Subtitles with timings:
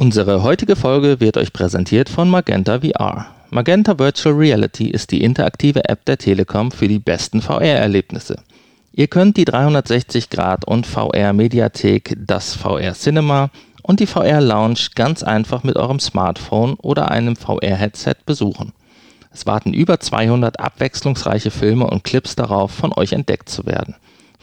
[0.00, 3.34] Unsere heutige Folge wird euch präsentiert von Magenta VR.
[3.50, 8.36] Magenta Virtual Reality ist die interaktive App der Telekom für die besten VR-Erlebnisse.
[8.92, 13.50] Ihr könnt die 360 Grad und VR Mediathek, das VR Cinema
[13.82, 18.72] und die VR Lounge ganz einfach mit eurem Smartphone oder einem VR-Headset besuchen.
[19.32, 23.96] Es warten über 200 abwechslungsreiche Filme und Clips darauf, von euch entdeckt zu werden.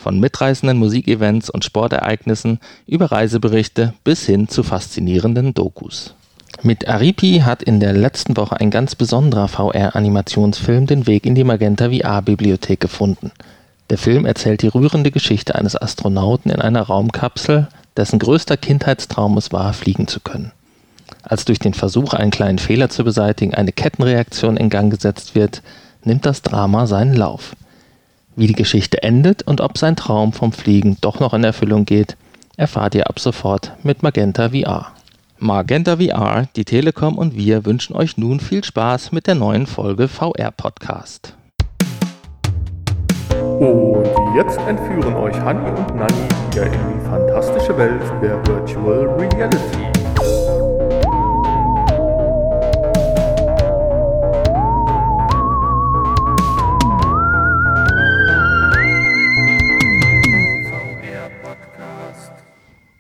[0.06, 6.14] Von mitreißenden Musikevents und Sportereignissen über Reiseberichte bis hin zu faszinierenden Dokus.
[6.62, 11.44] Mit Aripi hat in der letzten Woche ein ganz besonderer VR-Animationsfilm den Weg in die
[11.44, 13.32] Magenta VR-Bibliothek gefunden.
[13.90, 17.68] Der Film erzählt die rührende Geschichte eines Astronauten in einer Raumkapsel,
[17.98, 20.52] dessen größter Kindheitstraum es war, fliegen zu können.
[21.24, 25.64] Als durch den Versuch, einen kleinen Fehler zu beseitigen, eine Kettenreaktion in Gang gesetzt wird,
[26.04, 27.56] nimmt das Drama seinen Lauf.
[28.36, 32.18] Wie die Geschichte endet und ob sein Traum vom Fliegen doch noch in Erfüllung geht,
[32.58, 34.88] erfahrt ihr ab sofort mit Magenta VR.
[35.38, 40.10] Magenta VR, die Telekom und wir wünschen euch nun viel Spaß mit der neuen Folge
[40.10, 41.36] VR Podcast.
[43.60, 44.04] Und
[44.36, 50.65] jetzt entführen euch Hanni und Nanni wieder in die fantastische Welt der Virtual Reality.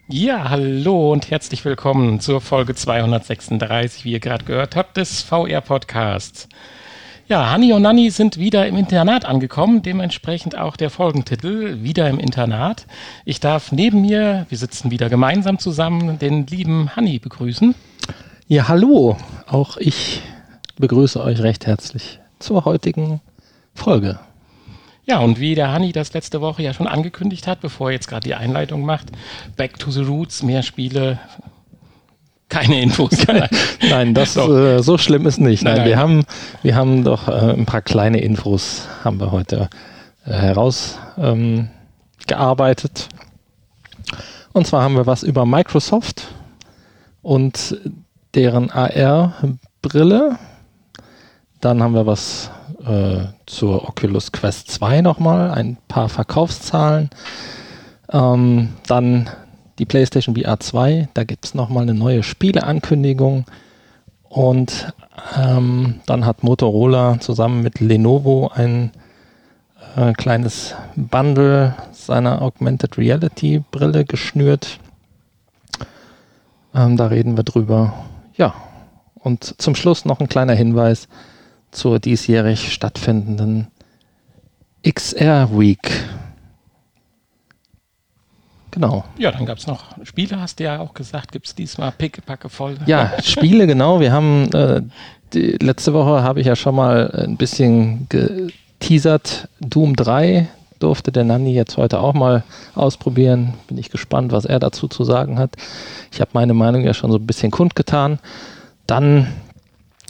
[0.07, 6.47] Ja, hallo und herzlich willkommen zur Folge 236, wie ihr gerade gehört habt, des VR-Podcasts.
[7.27, 12.19] Ja, Hanni und Nanni sind wieder im Internat angekommen, dementsprechend auch der Folgentitel, wieder im
[12.19, 12.85] Internat.
[13.25, 17.73] Ich darf neben mir, wir sitzen wieder gemeinsam zusammen, den lieben Hanni begrüßen.
[18.47, 19.17] Ja, hallo,
[19.47, 20.21] auch ich
[20.77, 23.21] begrüße euch recht herzlich zur heutigen
[23.73, 24.19] Folge.
[25.07, 28.07] Ja, und wie der Hanni das letzte Woche ja schon angekündigt hat, bevor er jetzt
[28.07, 29.11] gerade die Einleitung macht,
[29.55, 31.19] Back to the Roots, mehr Spiele,
[32.49, 33.11] keine Infos.
[33.81, 34.55] nein, das so.
[34.55, 35.63] Äh, so schlimm ist nicht.
[35.63, 36.23] Nein, nein, wir haben
[36.61, 39.69] wir haben doch äh, ein paar kleine Infos haben wir heute
[40.25, 43.09] äh, herausgearbeitet.
[43.09, 43.17] Ähm,
[44.53, 46.23] und zwar haben wir was über Microsoft
[47.21, 47.77] und
[48.35, 50.37] deren AR-Brille.
[51.61, 52.51] Dann haben wir was
[52.85, 57.09] äh, zur Oculus Quest 2 nochmal, ein paar Verkaufszahlen.
[58.11, 59.29] Ähm, dann
[59.79, 63.45] die PlayStation VR 2, da gibt es nochmal eine neue Spieleankündigung.
[64.29, 64.93] Und
[65.37, 68.91] ähm, dann hat Motorola zusammen mit Lenovo ein
[69.95, 74.79] äh, kleines Bundle seiner Augmented Reality Brille geschnürt.
[76.73, 77.93] Ähm, da reden wir drüber.
[78.35, 78.53] Ja,
[79.15, 81.07] und zum Schluss noch ein kleiner Hinweis
[81.75, 83.67] zur diesjährig stattfindenden
[84.83, 85.91] XR Week.
[88.71, 89.05] Genau.
[89.17, 92.49] Ja, dann gab es noch Spiele, hast du ja auch gesagt, gibt es diesmal pickepacke
[92.49, 92.75] voll.
[92.85, 93.99] Ja, Spiele, genau.
[93.99, 94.81] Wir haben, äh,
[95.33, 99.47] die, letzte Woche habe ich ja schon mal ein bisschen geteasert.
[99.61, 100.49] Doom 3
[100.79, 102.43] durfte der Nanni jetzt heute auch mal
[102.75, 103.53] ausprobieren.
[103.67, 105.55] Bin ich gespannt, was er dazu zu sagen hat.
[106.11, 108.19] Ich habe meine Meinung ja schon so ein bisschen kundgetan.
[108.87, 109.27] Dann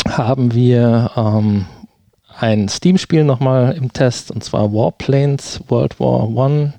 [0.07, 1.65] haben wir ähm,
[2.37, 6.73] ein Steam-Spiel nochmal im Test, und zwar Warplanes World War One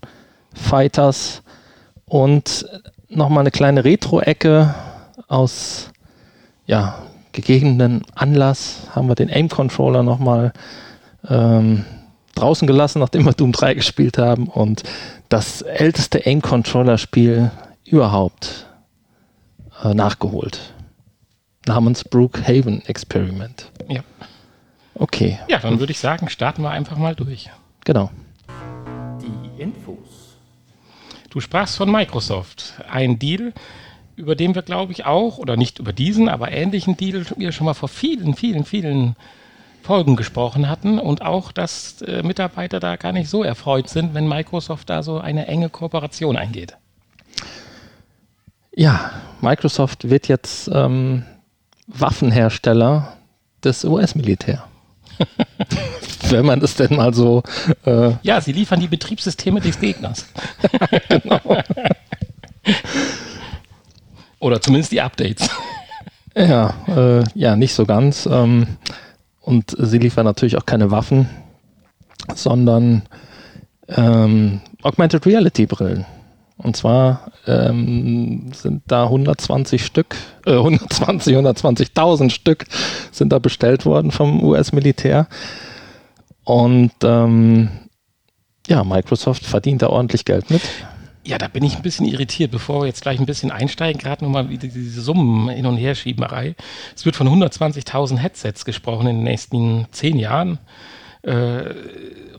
[0.54, 1.42] Fighters
[2.06, 2.66] und
[3.08, 4.74] nochmal eine kleine Retro-Ecke
[5.28, 5.90] aus
[6.66, 6.98] ja,
[7.32, 10.52] gegebenen Anlass haben wir den Aim-Controller nochmal
[11.28, 11.84] ähm,
[12.34, 14.82] draußen gelassen, nachdem wir Doom 3 gespielt haben und
[15.28, 17.50] das älteste Aim-Controller-Spiel
[17.84, 18.66] überhaupt
[19.82, 20.74] äh, nachgeholt
[21.66, 23.70] namens Brookhaven Experiment.
[23.88, 24.02] Ja.
[24.94, 25.38] Okay.
[25.48, 27.50] Ja, dann würde ich sagen, starten wir einfach mal durch.
[27.84, 28.10] Genau.
[29.20, 30.36] Die Infos.
[31.30, 32.74] Du sprachst von Microsoft.
[32.88, 33.52] Ein Deal,
[34.16, 37.66] über den wir, glaube ich, auch, oder nicht über diesen, aber ähnlichen Deal wir schon
[37.66, 39.16] mal vor vielen, vielen, vielen
[39.82, 44.26] Folgen gesprochen hatten und auch, dass äh, Mitarbeiter da gar nicht so erfreut sind, wenn
[44.26, 46.76] Microsoft da so eine enge Kooperation eingeht.
[48.74, 51.24] Ja, Microsoft wird jetzt ähm,
[51.86, 53.16] Waffenhersteller
[53.62, 54.64] des US-Militär.
[56.28, 57.42] Wenn man das denn mal so.
[57.84, 60.26] Äh ja, sie liefern die Betriebssysteme des Gegners.
[61.08, 61.40] genau.
[64.40, 65.48] Oder zumindest die Updates.
[66.36, 68.26] Ja, äh, ja, nicht so ganz.
[68.26, 68.66] Ähm,
[69.40, 71.28] und sie liefern natürlich auch keine Waffen,
[72.34, 73.02] sondern
[73.88, 76.04] ähm, Augmented Reality Brillen.
[76.58, 80.16] Und zwar ähm, sind da 120 Stück,
[80.46, 82.64] äh, 120, 120.000 Stück
[83.12, 85.28] sind da bestellt worden vom US-Militär.
[86.44, 87.68] Und ähm,
[88.66, 90.62] ja, Microsoft verdient da ordentlich Geld mit.
[91.24, 94.24] Ja, da bin ich ein bisschen irritiert, bevor wir jetzt gleich ein bisschen einsteigen, gerade
[94.24, 96.54] nochmal diese Summen hin und her Schieberei.
[96.94, 100.58] Es wird von 120.000 Headsets gesprochen in den nächsten zehn Jahren.
[101.22, 101.64] Äh,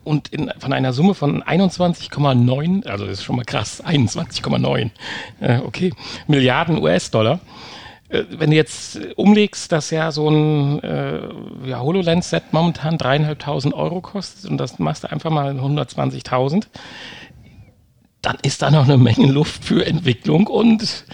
[0.08, 4.90] und in, von einer Summe von 21,9, also das ist schon mal krass, 21,9,
[5.42, 5.94] äh, okay,
[6.28, 7.40] Milliarden US-Dollar.
[8.10, 11.20] Äh, wenn du jetzt umlegst, dass ja so ein äh,
[11.66, 16.68] ja, HoloLens-Set momentan dreieinhalbtausend Euro kostet und das machst du einfach mal 120.000,
[18.22, 21.06] dann ist da noch eine Menge Luft für Entwicklung und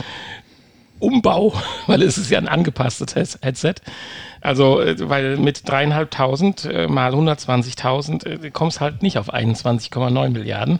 [1.00, 1.54] Umbau,
[1.88, 3.75] weil es ist ja ein angepasstes Headset.
[4.44, 10.80] Also, äh, weil mit dreieinhalbtausend äh, mal 120.000 äh, kommst halt nicht auf 21,9 Milliarden.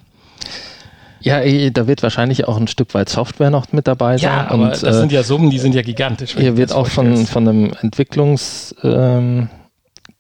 [1.22, 1.40] Ja,
[1.70, 4.30] da wird wahrscheinlich auch ein Stück weit Software noch mit dabei sein.
[4.30, 6.36] Ja, aber und, das sind ja Summen, die sind ja gigantisch.
[6.38, 8.76] Hier wird auch von, von einem Entwicklungs...
[8.84, 9.50] Ähm,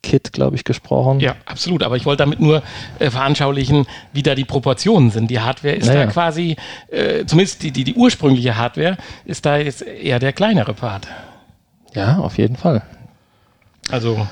[0.01, 1.21] Kit, glaube ich, gesprochen.
[1.21, 1.81] Ja, absolut.
[1.81, 2.61] Aber ich wollte damit nur
[2.99, 5.31] äh, veranschaulichen, wie da die Proportionen sind.
[5.31, 6.07] Die Hardware ist naja.
[6.07, 6.57] da quasi,
[6.91, 11.07] äh, zumindest die, die, die ursprüngliche Hardware, ist da jetzt eher der kleinere Part.
[11.95, 12.81] Ja, auf jeden Fall.
[13.89, 14.27] Also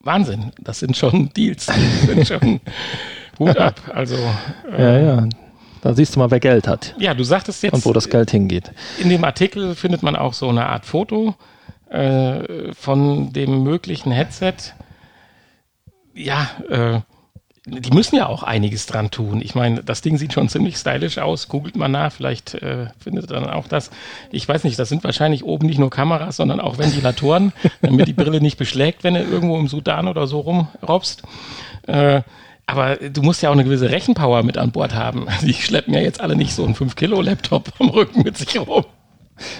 [0.00, 0.52] Wahnsinn.
[0.60, 1.66] Das sind schon Deals.
[1.66, 2.60] Das sind schon
[3.38, 3.80] Hut ab.
[3.94, 4.16] Also
[4.72, 5.28] äh, ja, ja.
[5.82, 6.94] Da siehst du mal, wer Geld hat.
[6.98, 7.72] Ja, du sagtest jetzt.
[7.72, 8.70] Und wo das Geld hingeht.
[8.98, 11.34] In dem Artikel findet man auch so eine Art Foto
[11.88, 14.54] äh, von dem möglichen Headset,
[16.14, 17.00] ja, äh,
[17.70, 19.40] die müssen ja auch einiges dran tun.
[19.42, 21.48] Ich meine, das Ding sieht schon ziemlich stylisch aus.
[21.48, 23.90] Googelt mal nach, vielleicht äh, findet ihr dann auch das.
[24.30, 27.52] Ich weiß nicht, das sind wahrscheinlich oben nicht nur Kameras, sondern auch Ventilatoren,
[27.82, 31.22] damit die Brille nicht beschlägt, wenn du irgendwo im Sudan oder so rumrobst.
[31.86, 32.22] Äh,
[32.66, 35.26] aber du musst ja auch eine gewisse Rechenpower mit an Bord haben.
[35.42, 38.84] Die schleppen ja jetzt alle nicht so einen 5-Kilo-Laptop am Rücken mit sich rum.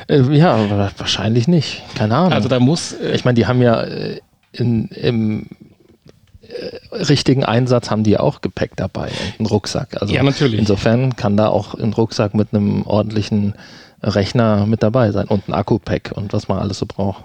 [0.08, 1.82] Äh, ja, wahrscheinlich nicht.
[1.96, 2.32] Keine Ahnung.
[2.32, 2.92] Also da muss.
[2.92, 4.20] Äh ich meine, die haben ja äh,
[4.52, 5.46] in, im
[6.92, 10.00] richtigen Einsatz haben die auch Gepäck dabei, einen Rucksack.
[10.00, 10.58] Also ja, natürlich.
[10.58, 13.54] Insofern kann da auch ein Rucksack mit einem ordentlichen
[14.02, 17.22] Rechner mit dabei sein und ein Akku-Pack und was man alles so braucht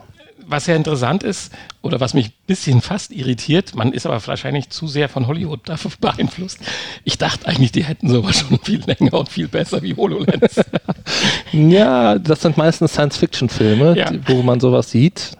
[0.48, 1.52] was ja interessant ist,
[1.82, 5.68] oder was mich ein bisschen fast irritiert, man ist aber wahrscheinlich zu sehr von Hollywood
[5.68, 6.60] dafür beeinflusst.
[7.04, 10.62] Ich dachte eigentlich, die hätten sowas schon viel länger und viel besser wie HoloLens.
[11.52, 14.12] ja, das sind meistens Science-Fiction-Filme, ja.
[14.28, 15.32] wo man sowas sieht.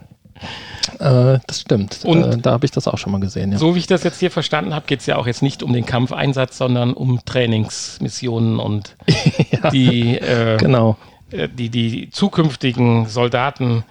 [1.00, 2.00] Äh, das stimmt.
[2.04, 3.52] Und äh, da habe ich das auch schon mal gesehen.
[3.52, 3.58] Ja.
[3.58, 5.74] So wie ich das jetzt hier verstanden habe, geht es ja auch jetzt nicht um
[5.74, 8.96] den Kampfeinsatz, sondern um Trainingsmissionen und
[9.52, 10.98] ja, die, äh, genau.
[11.32, 13.84] Äh, die, die zukünftigen Soldaten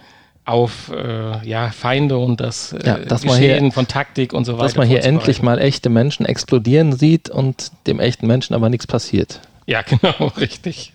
[0.45, 4.53] auf äh, ja, Feinde und das äh, ja, dass Geschehen hier, von Taktik und so
[4.53, 4.65] weiter.
[4.65, 8.85] Dass man hier endlich mal echte Menschen explodieren sieht und dem echten Menschen aber nichts
[8.85, 9.41] passiert.
[9.65, 10.93] Ja, genau, richtig.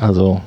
[0.00, 0.40] Also,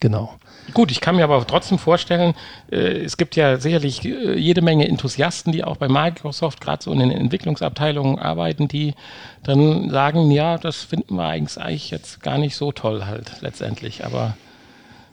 [0.00, 0.34] genau.
[0.72, 2.34] Gut, ich kann mir aber trotzdem vorstellen,
[2.70, 6.92] äh, es gibt ja sicherlich äh, jede Menge Enthusiasten, die auch bei Microsoft gerade so
[6.92, 8.94] in den Entwicklungsabteilungen arbeiten, die
[9.42, 14.36] dann sagen, ja, das finden wir eigentlich jetzt gar nicht so toll halt letztendlich, aber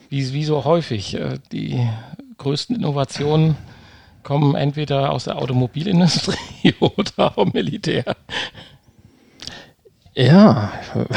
[0.10, 1.88] wie, wie so häufig, äh, die
[2.38, 3.58] größten Innovationen
[4.24, 8.04] kommen entweder aus der Automobilindustrie oder vom Militär.
[10.18, 10.72] Ja,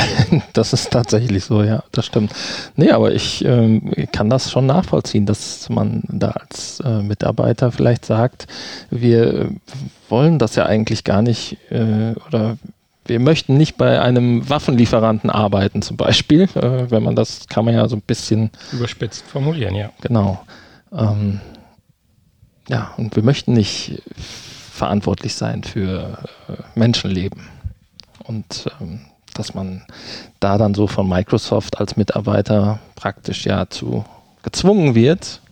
[0.53, 2.35] das ist tatsächlich so, ja, das stimmt.
[2.77, 8.05] Nee, aber ich äh, kann das schon nachvollziehen, dass man da als äh, Mitarbeiter vielleicht
[8.05, 8.47] sagt,
[8.91, 9.53] wir
[10.11, 12.59] wollen das ja eigentlich gar nicht äh, oder
[13.07, 16.43] wir möchten nicht bei einem Waffenlieferanten arbeiten, zum Beispiel.
[16.55, 19.89] Äh, wenn man das, kann man ja so ein bisschen überspitzt formulieren, ja.
[20.03, 20.45] Genau.
[20.93, 21.41] Ähm,
[22.69, 24.03] ja, und wir möchten nicht
[24.75, 27.60] verantwortlich sein für äh, Menschenleben.
[28.31, 29.01] Und ähm,
[29.35, 29.85] dass man
[30.39, 34.05] da dann so von Microsoft als Mitarbeiter praktisch ja zu
[34.45, 35.43] gezwungen wird,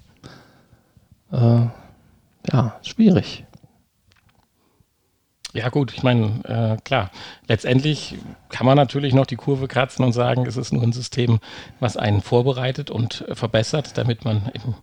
[1.33, 1.67] äh,
[2.53, 3.45] ja, schwierig.
[5.53, 7.11] Ja gut, ich meine, äh, klar,
[7.49, 8.17] letztendlich
[8.49, 11.41] kann man natürlich noch die Kurve kratzen und sagen, es ist nur ein System,
[11.81, 14.75] was einen vorbereitet und verbessert, damit man im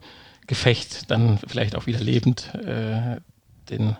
[0.48, 3.22] Gefecht dann vielleicht auch wieder lebend äh,
[3.70, 3.96] den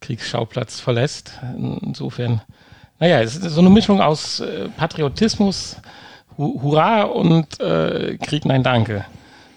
[0.00, 1.38] Kriegsschauplatz verlässt.
[1.56, 2.40] Insofern,
[3.00, 5.76] naja, es ist so eine Mischung aus äh, Patriotismus,
[6.36, 9.04] Hu Hurra und äh, Krieg, nein, danke.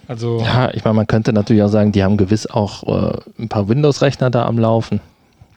[0.08, 3.50] Also, ja, ich meine, man könnte natürlich auch sagen, die haben gewiss auch äh, ein
[3.50, 5.00] paar Windows-Rechner da am Laufen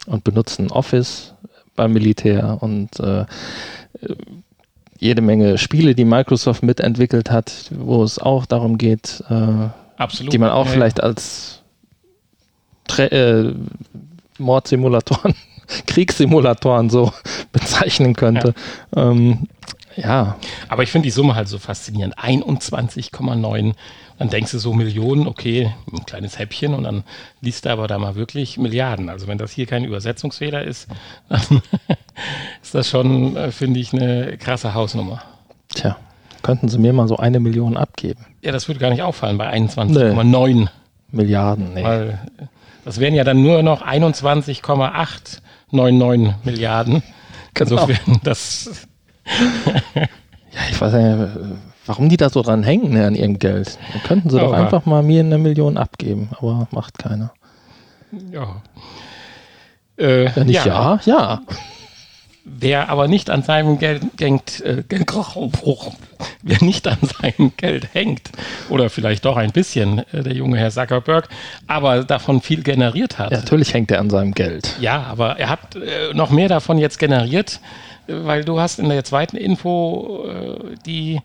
[0.06, 1.34] und benutzen Office
[1.74, 3.24] beim Militär und äh,
[4.98, 9.68] jede Menge Spiele, die Microsoft mitentwickelt hat, wo es auch darum geht, äh,
[10.30, 11.62] die man auch ja, vielleicht als
[12.86, 13.52] Tra äh,
[14.38, 15.34] Mordsimulatoren,
[15.86, 17.12] Kriegssimulatoren so
[17.52, 18.54] bezeichnen könnte.
[18.94, 19.10] Ja.
[19.10, 19.48] Ähm,
[19.96, 20.36] Ja.
[20.68, 22.18] Aber ich finde die Summe halt so faszinierend.
[22.18, 23.74] 21,9.
[24.18, 27.04] Dann denkst du so Millionen, okay, ein kleines Häppchen und dann
[27.42, 29.10] liest du aber da mal wirklich Milliarden.
[29.10, 30.88] Also wenn das hier kein Übersetzungsfehler ist,
[31.28, 31.62] dann
[32.62, 35.22] ist das schon, äh, finde ich, eine krasse Hausnummer.
[35.74, 35.96] Tja,
[36.42, 38.24] könnten Sie mir mal so eine Million abgeben?
[38.42, 40.68] Ja, das würde gar nicht auffallen bei 21,9
[41.10, 41.84] Milliarden, nee.
[41.84, 42.18] Weil
[42.84, 43.82] das wären ja dann nur noch
[45.72, 47.02] 21,899 Milliarden.
[47.54, 47.70] Genau.
[47.82, 48.70] Insofern, das
[49.24, 51.28] Ja, ich weiß nicht,
[51.86, 53.78] warum die da so dran hängen ne, an ihrem Geld.
[53.92, 57.32] Dann könnten sie doch Aber- einfach mal mir eine Million abgeben, aber macht keiner.
[58.30, 58.62] ja.
[59.98, 61.40] Äh, Wenn nicht ja, ja.
[62.48, 68.30] Wer aber nicht an seinem Geld hängt, äh, wer nicht an seinem Geld hängt,
[68.68, 71.28] oder vielleicht doch ein bisschen, äh, der junge Herr Zuckerberg,
[71.66, 73.32] aber davon viel generiert hat.
[73.32, 73.38] ja.
[73.38, 74.76] Natürlich hängt er an seinem Geld.
[74.80, 77.58] Ja, aber er hat äh, noch mehr davon jetzt generiert,
[78.06, 81.20] äh, weil du hast in der zweiten Info äh, die,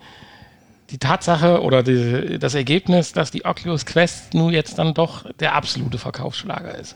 [0.89, 5.53] die Tatsache oder die, das Ergebnis, dass die Oculus Quest nun jetzt dann doch der
[5.53, 6.95] absolute Verkaufsschlager ist.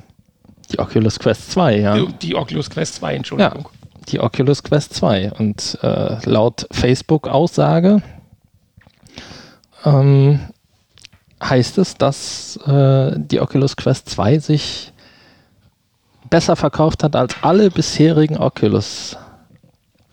[0.72, 1.96] Die Oculus Quest 2, ja.
[1.96, 3.70] Die, die Oculus Quest 2, Entschuldigung.
[4.09, 5.33] Die Oculus Quest 2.
[5.33, 8.01] Und äh, laut Facebook-Aussage
[9.85, 10.39] ähm,
[11.41, 14.91] heißt es, dass äh, die Oculus Quest 2 sich
[16.29, 19.17] besser verkauft hat als alle bisherigen Oculus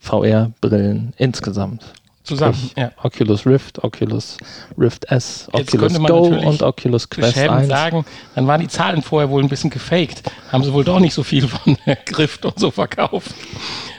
[0.01, 1.85] VR-Brillen insgesamt.
[2.25, 2.55] Zusammen.
[2.55, 2.93] Sprich, Ja.
[3.03, 4.37] Oculus Rift, Oculus
[4.79, 7.69] Rift S, Jetzt Oculus Go und Oculus Quest beschämend 1.
[7.69, 10.23] sagen, dann waren die Zahlen vorher wohl ein bisschen gefaked.
[10.51, 13.35] Haben sie wohl doch nicht so viel von der Grift und so verkauft.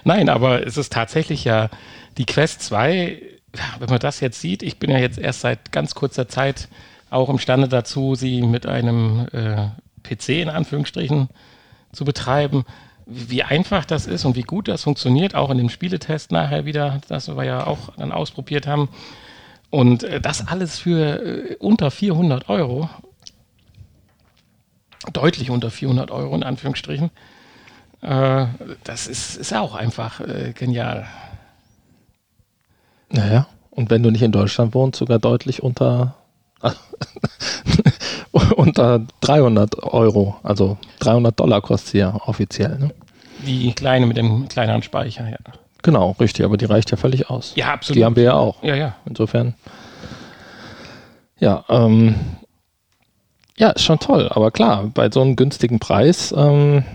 [0.05, 1.69] Nein, aber es ist tatsächlich ja
[2.17, 3.21] die Quest 2,
[3.55, 6.69] ja, wenn man das jetzt sieht, ich bin ja jetzt erst seit ganz kurzer Zeit
[7.09, 9.67] auch imstande dazu, sie mit einem äh,
[10.03, 11.29] PC in Anführungsstrichen
[11.91, 12.65] zu betreiben.
[13.05, 17.01] Wie einfach das ist und wie gut das funktioniert, auch in dem Spieletest nachher wieder,
[17.07, 18.89] das wir ja auch dann ausprobiert haben.
[19.69, 22.89] Und äh, das alles für äh, unter 400 Euro.
[25.11, 27.09] Deutlich unter 400 Euro in Anführungsstrichen.
[28.01, 28.45] Äh,
[28.83, 30.21] das ist, ist auch einfach
[30.53, 31.07] genial.
[33.09, 36.15] Naja, und wenn du nicht in Deutschland wohnst, sogar deutlich unter,
[38.55, 40.35] unter 300 Euro.
[40.43, 42.77] Also 300 Dollar kostet sie ja offiziell.
[42.77, 42.91] Ne?
[43.45, 45.37] Die kleine mit dem kleineren Speicher, ja.
[45.81, 47.53] Genau, richtig, aber die reicht ja völlig aus.
[47.55, 47.97] Ja, absolut.
[47.97, 48.63] Die haben wir ja auch.
[48.63, 48.95] Ja, ja.
[49.05, 49.53] Insofern.
[51.39, 52.15] Ja, ähm,
[53.57, 56.85] ja, ist schon toll, aber klar, bei so einem günstigen Preis, ähm,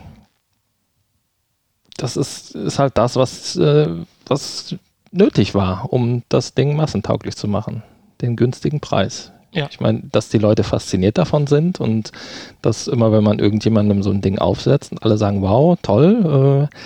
[1.99, 3.89] das ist, ist halt das, was, äh,
[4.27, 4.75] was
[5.11, 7.83] nötig war, um das Ding massentauglich zu machen.
[8.23, 9.33] Den günstigen Preis.
[9.53, 9.67] Ja.
[9.71, 12.13] Ich meine, dass die Leute fasziniert davon sind und
[12.61, 16.77] dass immer, wenn man irgendjemandem so ein Ding aufsetzt und alle sagen, wow, toll, äh,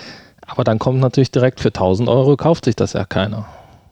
[0.45, 3.47] aber dann kommt natürlich direkt für 1000 Euro, kauft sich das ja keiner.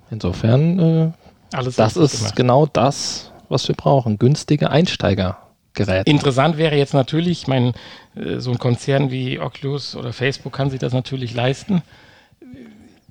[0.09, 1.11] Insofern, äh,
[1.51, 2.35] das ist gemacht.
[2.35, 4.17] genau das, was wir brauchen.
[4.17, 6.09] Günstige Einsteigergeräte.
[6.09, 7.73] Interessant wäre jetzt natürlich, ich meine,
[8.15, 11.81] äh, so ein Konzern wie Oculus oder Facebook kann sich das natürlich leisten,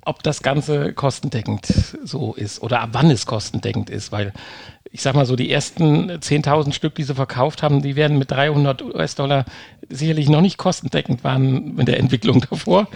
[0.03, 1.67] ob das Ganze kostendeckend
[2.03, 4.33] so ist oder ab wann es kostendeckend ist, weil
[4.93, 8.29] ich sag mal so, die ersten 10.000 Stück, die sie verkauft haben, die werden mit
[8.29, 9.45] 300 US-Dollar
[9.89, 12.87] sicherlich noch nicht kostendeckend waren in der Entwicklung davor.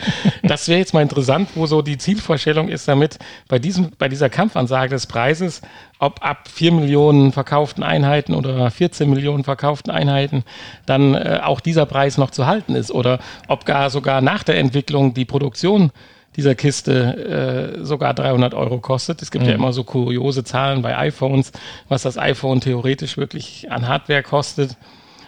[0.43, 4.29] Das wäre jetzt mal interessant, wo so die Zielvorstellung ist damit, bei, diesem, bei dieser
[4.29, 5.61] Kampfansage des Preises,
[5.97, 10.43] ob ab 4 Millionen verkauften Einheiten oder 14 Millionen verkauften Einheiten
[10.85, 14.57] dann äh, auch dieser Preis noch zu halten ist oder ob gar sogar nach der
[14.57, 15.91] Entwicklung die Produktion
[16.35, 19.21] dieser Kiste äh, sogar 300 Euro kostet.
[19.21, 21.51] Es gibt ja immer so kuriose Zahlen bei iPhones,
[21.87, 24.77] was das iPhone theoretisch wirklich an Hardware kostet.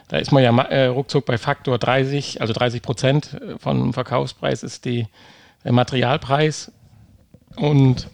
[0.07, 4.85] Da ist man ja äh, ruckzuck bei Faktor 30, also 30 Prozent vom Verkaufspreis ist
[4.85, 5.07] die,
[5.63, 6.71] der Materialpreis.
[7.55, 8.07] Und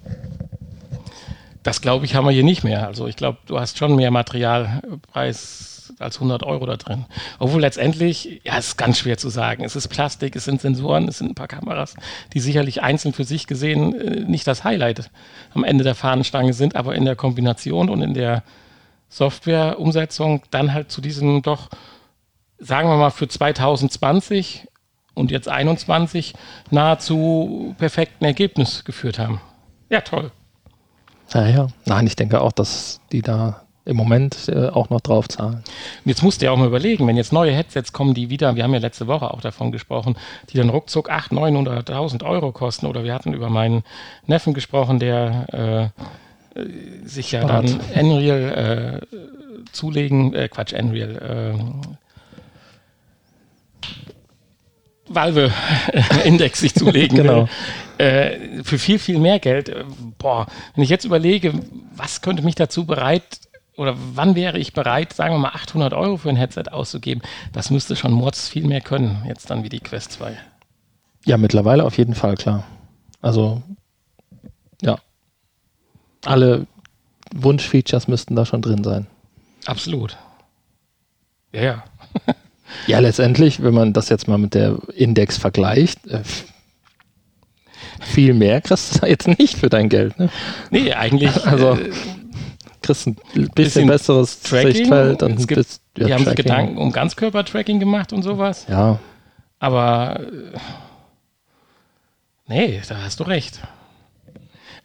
[1.63, 2.87] das glaube ich, haben wir hier nicht mehr.
[2.87, 7.05] Also ich glaube, du hast schon mehr Materialpreis als 100 Euro da drin.
[7.39, 9.63] Obwohl letztendlich, ja, es ist ganz schwer zu sagen.
[9.63, 11.95] Es ist Plastik, es sind Sensoren, es sind ein paar Kameras,
[12.33, 15.09] die sicherlich einzeln für sich gesehen äh, nicht das Highlight
[15.53, 18.43] am Ende der Fahnenstange sind, aber in der Kombination und in der
[19.09, 21.69] Softwareumsetzung dann halt zu diesem doch,
[22.57, 24.67] sagen wir mal, für 2020
[25.13, 26.33] und jetzt 21
[26.71, 29.39] nahezu perfekten Ergebnis geführt haben.
[29.89, 30.31] Ja, toll.
[31.33, 35.63] Naja, nein, ich denke auch, dass die da im Moment äh, auch noch drauf zahlen.
[36.05, 38.63] Jetzt musst du ja auch mal überlegen, wenn jetzt neue Headsets kommen, die wieder, wir
[38.63, 40.15] haben ja letzte Woche auch davon gesprochen,
[40.49, 42.85] die dann ruckzuck 800, 900.000 Euro kosten.
[42.85, 43.83] Oder wir hatten über meinen
[44.25, 45.91] Neffen gesprochen, der
[46.55, 46.59] äh,
[47.05, 47.69] sich ja Spart.
[47.95, 49.17] dann Unreal äh,
[49.71, 51.89] zulegen, äh, Quatsch, Unreal, äh,
[55.07, 57.49] Valve-Index sich zulegen Genau.
[57.97, 59.69] äh, für viel, viel mehr Geld.
[59.69, 59.83] Äh,
[60.17, 61.53] boah, wenn ich jetzt überlege,
[61.95, 63.23] was könnte mich dazu bereit
[63.75, 67.69] oder wann wäre ich bereit, sagen wir mal 800 Euro für ein Headset auszugeben, das
[67.69, 70.37] müsste schon Mords viel mehr können, jetzt dann wie die Quest 2.
[71.25, 72.63] Ja, mittlerweile auf jeden Fall, klar.
[73.21, 73.61] Also,
[74.81, 74.97] ja.
[76.25, 76.67] Alle
[77.33, 79.07] Wunschfeatures müssten da schon drin sein.
[79.65, 80.17] Absolut.
[81.51, 81.83] Ja, ja.
[82.87, 86.21] Ja, letztendlich, wenn man das jetzt mal mit der Index vergleicht, äh,
[88.01, 90.17] viel mehr kriegst du da jetzt nicht für dein Geld.
[90.19, 90.29] Ne?
[90.71, 91.45] Nee, eigentlich.
[91.45, 91.91] Also, äh,
[92.83, 94.71] Kriegst ein bisschen, Bisschen besseres Tracking.
[94.73, 95.23] Sichtfeld.
[95.23, 96.35] Und Es gibt- bisschen- ja, die haben sich.
[96.35, 98.65] Gedanken um Ganzkörper-Tracking gemacht und sowas.
[98.69, 98.99] Ja,
[99.59, 100.57] Aber äh,
[102.47, 103.59] nee, da hast du recht.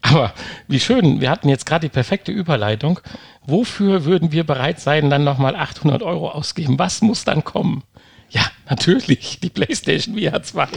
[0.01, 0.33] Aber
[0.69, 3.01] wie schön, wir hatten jetzt gerade die perfekte Überleitung.
[3.43, 6.79] Wofür würden wir bereit sein, dann nochmal 800 Euro ausgeben?
[6.79, 7.83] Was muss dann kommen?
[8.31, 10.69] Ja, natürlich, die PlayStation VR 2.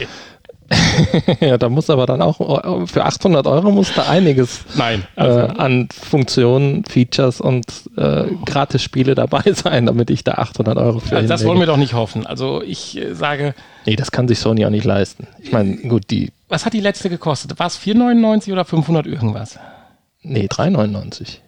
[1.40, 5.20] ja, da muss aber dann auch, äh, für 800 Euro muss da einiges Nein, äh,
[5.20, 11.16] also, an Funktionen, Features und äh, Gratis-Spiele dabei sein, damit ich da 800 Euro für
[11.16, 12.26] also das wollen wir doch nicht hoffen.
[12.26, 15.26] Also ich äh, sage, Nee, das kann sich Sony auch nicht leisten.
[15.40, 17.58] Ich meine, gut, die, was hat die letzte gekostet?
[17.58, 19.58] War es 4,99 oder 500 irgendwas?
[20.22, 21.38] nee, 3,99.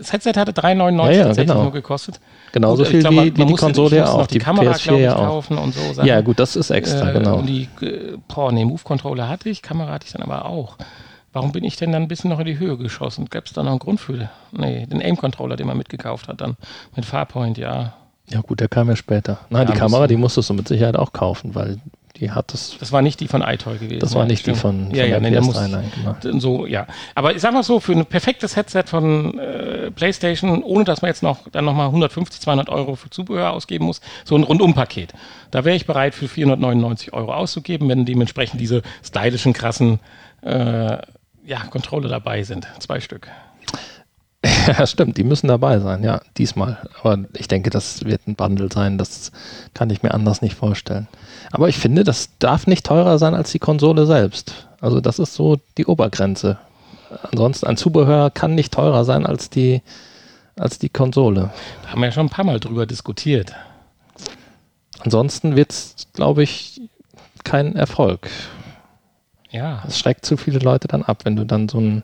[0.00, 1.62] Das Headset hatte 3,99 Ja, ja, tatsächlich genau.
[1.64, 2.20] nur gekostet.
[2.52, 4.98] Genauso viel glaub, man- wie, man die musste- Konsole ja auch, die, Kamera, PS4 glaub
[4.98, 5.26] ich, ja auch.
[5.26, 6.02] kaufen und so.
[6.02, 7.36] Ja, gut, das ist extra, Äh, genau.
[7.36, 10.76] Und die, äh, boah, nee, Move-Controller hatte ich, Kamera hatte ich dann aber auch.
[11.32, 13.26] Warum bin ich denn dann ein bisschen noch in die Höhe geschossen?
[13.30, 14.30] Gab es da noch einen Grund für?
[14.50, 16.56] Nee, den Aim-Controller, den man mitgekauft hat, dann
[16.96, 17.92] mit Farpoint, ja.
[18.30, 19.38] Ja, gut, der kam ja später.
[19.50, 21.78] Nein, Ja, die Kamera, die musstest du mit Sicherheit auch kaufen, weil
[22.16, 22.76] die hat das.
[22.78, 24.00] Das war nicht die von iToy gewesen.
[24.00, 26.38] Das war nicht die von, von ja, ja, nee, da PS3, muss, nein, genau.
[26.38, 26.86] so, ja.
[27.14, 31.08] Aber ich sag mal so, für ein perfektes Headset von äh, PlayStation, ohne dass man
[31.08, 35.12] jetzt noch dann nochmal 150, 200 Euro für Zubehör ausgeben muss, so ein Rundumpaket.
[35.50, 40.00] Da wäre ich bereit, für 499 Euro auszugeben, wenn dementsprechend diese stylischen, krassen
[40.42, 40.98] äh,
[41.44, 42.66] ja, Controller dabei sind.
[42.80, 43.28] Zwei Stück.
[44.66, 46.78] Ja, stimmt, die müssen dabei sein, ja, diesmal.
[47.00, 49.32] Aber ich denke, das wird ein Bundle sein, das
[49.74, 51.08] kann ich mir anders nicht vorstellen.
[51.50, 54.68] Aber ich finde, das darf nicht teurer sein als die Konsole selbst.
[54.80, 56.58] Also das ist so die Obergrenze.
[57.30, 59.82] Ansonsten ein Zubehör kann nicht teurer sein als die,
[60.56, 61.50] als die Konsole.
[61.82, 63.52] Da haben wir ja schon ein paar Mal drüber diskutiert.
[65.00, 66.80] Ansonsten wird es, glaube ich,
[67.42, 68.28] kein Erfolg.
[69.50, 72.02] Ja, Das schreckt zu viele Leute dann ab, wenn du dann so ein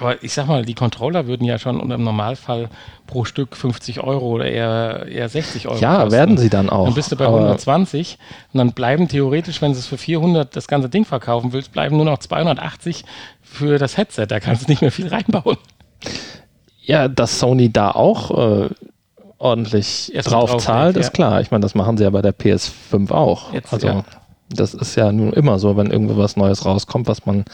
[0.00, 2.70] aber ich sag mal, die Controller würden ja schon unter im Normalfall
[3.06, 6.12] pro Stück 50 Euro oder eher, eher 60 Euro Ja, kosten.
[6.12, 6.86] werden sie dann auch.
[6.86, 8.16] Dann bist du bei aber 120
[8.52, 11.96] und dann bleiben theoretisch, wenn du es für 400 das ganze Ding verkaufen willst, bleiben
[11.96, 13.04] nur noch 280
[13.42, 14.26] für das Headset.
[14.26, 15.58] Da kannst du nicht mehr viel reinbauen.
[16.82, 18.30] Ja, dass Sony da auch
[18.62, 18.68] äh,
[19.36, 21.00] ordentlich mal drauf zahlt, ja.
[21.00, 21.42] ist klar.
[21.42, 23.52] Ich meine, das machen sie ja bei der PS5 auch.
[23.52, 24.04] Jetzt, also ja.
[24.50, 27.44] Das ist ja nun immer so, wenn irgendwo was Neues rauskommt, was man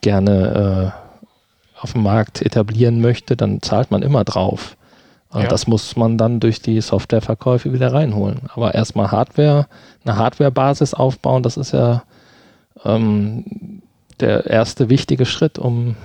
[0.00, 4.76] gerne äh, auf dem Markt etablieren möchte, dann zahlt man immer drauf.
[5.32, 5.46] Ja.
[5.46, 8.40] Das muss man dann durch die Softwareverkäufe wieder reinholen.
[8.52, 9.68] Aber erstmal Hardware,
[10.04, 12.02] eine Hardware-Basis aufbauen, das ist ja
[12.84, 13.82] ähm,
[14.18, 15.96] der erste wichtige Schritt, um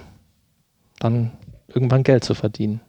[1.00, 1.32] dann
[1.67, 2.82] irgendwann Geld zu verdienen.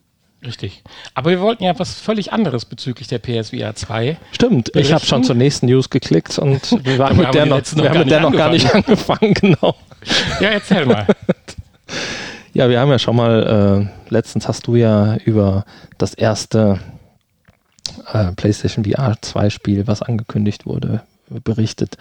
[0.47, 0.83] Richtig.
[1.15, 4.17] Aber wir wollten ja was völlig anderes bezüglich der PSVR 2.
[4.31, 5.07] Stimmt, ich habe Berichten?
[5.07, 8.11] schon zur nächsten News geklickt und wir waren mit haben der noch, wir haben mit
[8.11, 9.75] der noch gar nicht angefangen, genau.
[10.41, 11.07] Ja, erzähl mal.
[12.55, 15.65] Ja, wir haben ja schon mal, äh, letztens hast du ja über
[15.99, 16.79] das erste
[18.13, 21.97] äh, PlayStation VR 2 Spiel, was angekündigt wurde, berichtet.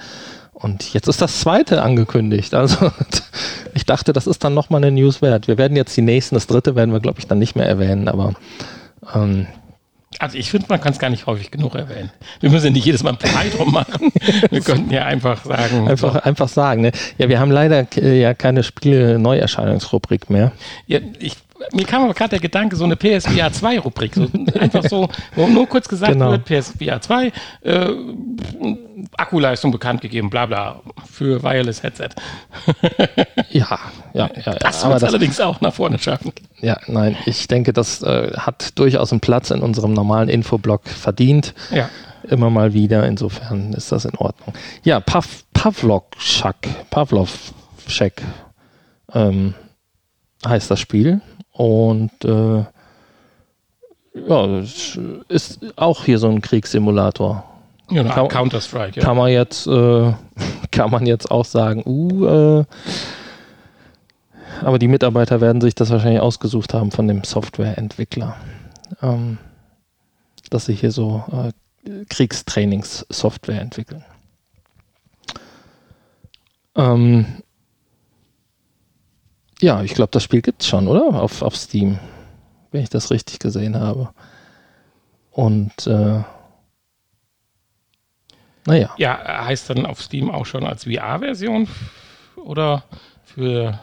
[0.66, 2.56] Und jetzt ist das zweite angekündigt.
[2.56, 2.92] Also
[3.76, 5.48] ich dachte, das ist dann nochmal eine News wert.
[5.48, 8.08] Wir werden jetzt die nächsten, das dritte werden wir, glaube ich, dann nicht mehr erwähnen,
[8.08, 8.34] aber
[9.14, 9.46] ähm,
[10.18, 12.12] Also ich finde, man kann es gar nicht häufig genug erwähnen.
[12.40, 14.12] Wir müssen nicht jedes Mal ein Brei drum machen.
[14.50, 16.82] Wir könnten ja einfach sagen, einfach, einfach sagen.
[16.82, 16.92] Ne?
[17.20, 20.52] Ja, wir haben leider äh, ja keine Spiele-Neuerscheinungsrubrik mehr.
[20.88, 21.36] Ja, ich,
[21.74, 24.28] mir kam aber gerade der Gedanke, so eine PSVR 2 Rubrik, so
[24.60, 26.32] einfach so, wo nur kurz gesagt Genau.
[26.32, 27.90] wird, PSVR 2, äh,
[29.18, 32.10] Akkuleistung bekannt gegeben, bla bla, für Wireless Headset.
[33.50, 33.80] Ja,
[34.14, 34.54] ja, ja.
[34.56, 36.34] Das wird allerdings auch nach vorne schaffen.
[36.60, 41.54] ja, nein, ich denke, das äh, hat durchaus einen Platz in unserem normalen Infoblock verdient.
[41.72, 41.90] Ja.
[42.24, 43.08] Immer mal wieder.
[43.08, 44.54] Insofern ist das in Ordnung.
[44.84, 48.22] Ja, Pav Pavlok-Schak, Pavlov-Schek
[49.14, 49.54] ähm,
[50.46, 51.22] heißt das Spiel.
[51.56, 52.66] Und äh,
[54.28, 57.44] ja, es ist auch hier so ein Kriegssimulator.
[57.90, 59.06] ja Kann- Counter-Strike, ja.
[59.06, 60.14] Kann man jetzt, äh,
[60.72, 62.26] kann man jetzt auch sagen, uh,
[62.60, 62.66] äh,
[64.62, 68.36] aber die Mitarbeiter werden sich das wahrscheinlich ausgesucht haben von dem Softwareentwickler,
[69.02, 69.38] ähm,
[70.50, 74.04] dass sie hier so äh, Kriegstrainingssoftware entwickeln.
[76.76, 77.26] Ähm,
[79.66, 81.20] ja, ich glaube, das Spiel gibt es schon, oder?
[81.20, 81.98] Auf, auf Steam,
[82.72, 84.12] wenn ich das richtig gesehen habe.
[85.32, 86.22] Und äh,
[88.68, 88.94] naja.
[88.98, 91.68] Ja, heißt dann auf Steam auch schon als VR-Version
[92.36, 92.84] oder
[93.24, 93.80] für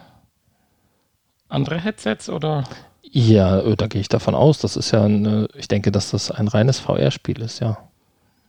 [1.49, 2.63] andere Headsets oder?
[3.03, 4.61] Ja, äh, da gehe ich davon aus.
[4.61, 7.77] Das ist ja, eine, ich denke, dass das ein reines VR-Spiel ist, ja.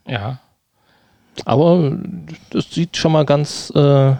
[0.05, 0.37] Ja.
[1.45, 1.97] Aber
[2.51, 3.71] das sieht schon mal ganz.
[3.75, 4.13] Äh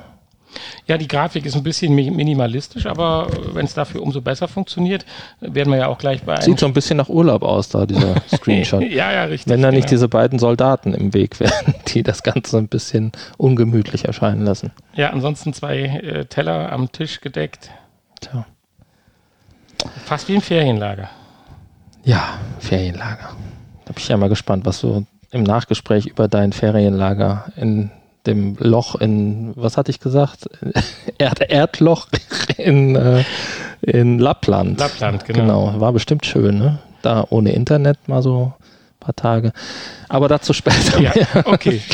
[0.88, 5.06] ja, die Grafik ist ein bisschen minimalistisch, aber wenn es dafür umso besser funktioniert,
[5.40, 6.40] werden wir ja auch gleich bei.
[6.42, 8.82] Sieht so ein bisschen nach Urlaub aus, da dieser Screenshot.
[8.82, 9.52] ja, ja, richtig.
[9.52, 9.90] Wenn da nicht genau.
[9.92, 14.72] diese beiden Soldaten im Weg wären, die das Ganze ein bisschen ungemütlich erscheinen lassen.
[14.96, 17.72] Ja, ansonsten zwei äh, Teller am Tisch gedeckt.
[18.20, 18.46] Tja.
[20.06, 21.10] Fast wie ein Ferienlager.
[22.04, 23.30] Ja, Ferienlager.
[23.86, 27.92] Da bin ich ja mal gespannt, was du im Nachgespräch über dein Ferienlager in
[28.26, 30.50] dem Loch in, was hatte ich gesagt?
[31.18, 32.08] Erd Erdloch
[32.58, 33.24] in, äh,
[33.82, 34.80] in Lappland.
[34.80, 35.42] Lappland, genau.
[35.42, 36.80] Genau, war bestimmt schön, ne?
[37.02, 39.52] Da ohne Internet mal so ein paar Tage.
[40.08, 41.00] Aber dazu später.
[41.02, 41.14] Ja,
[41.46, 41.82] okay.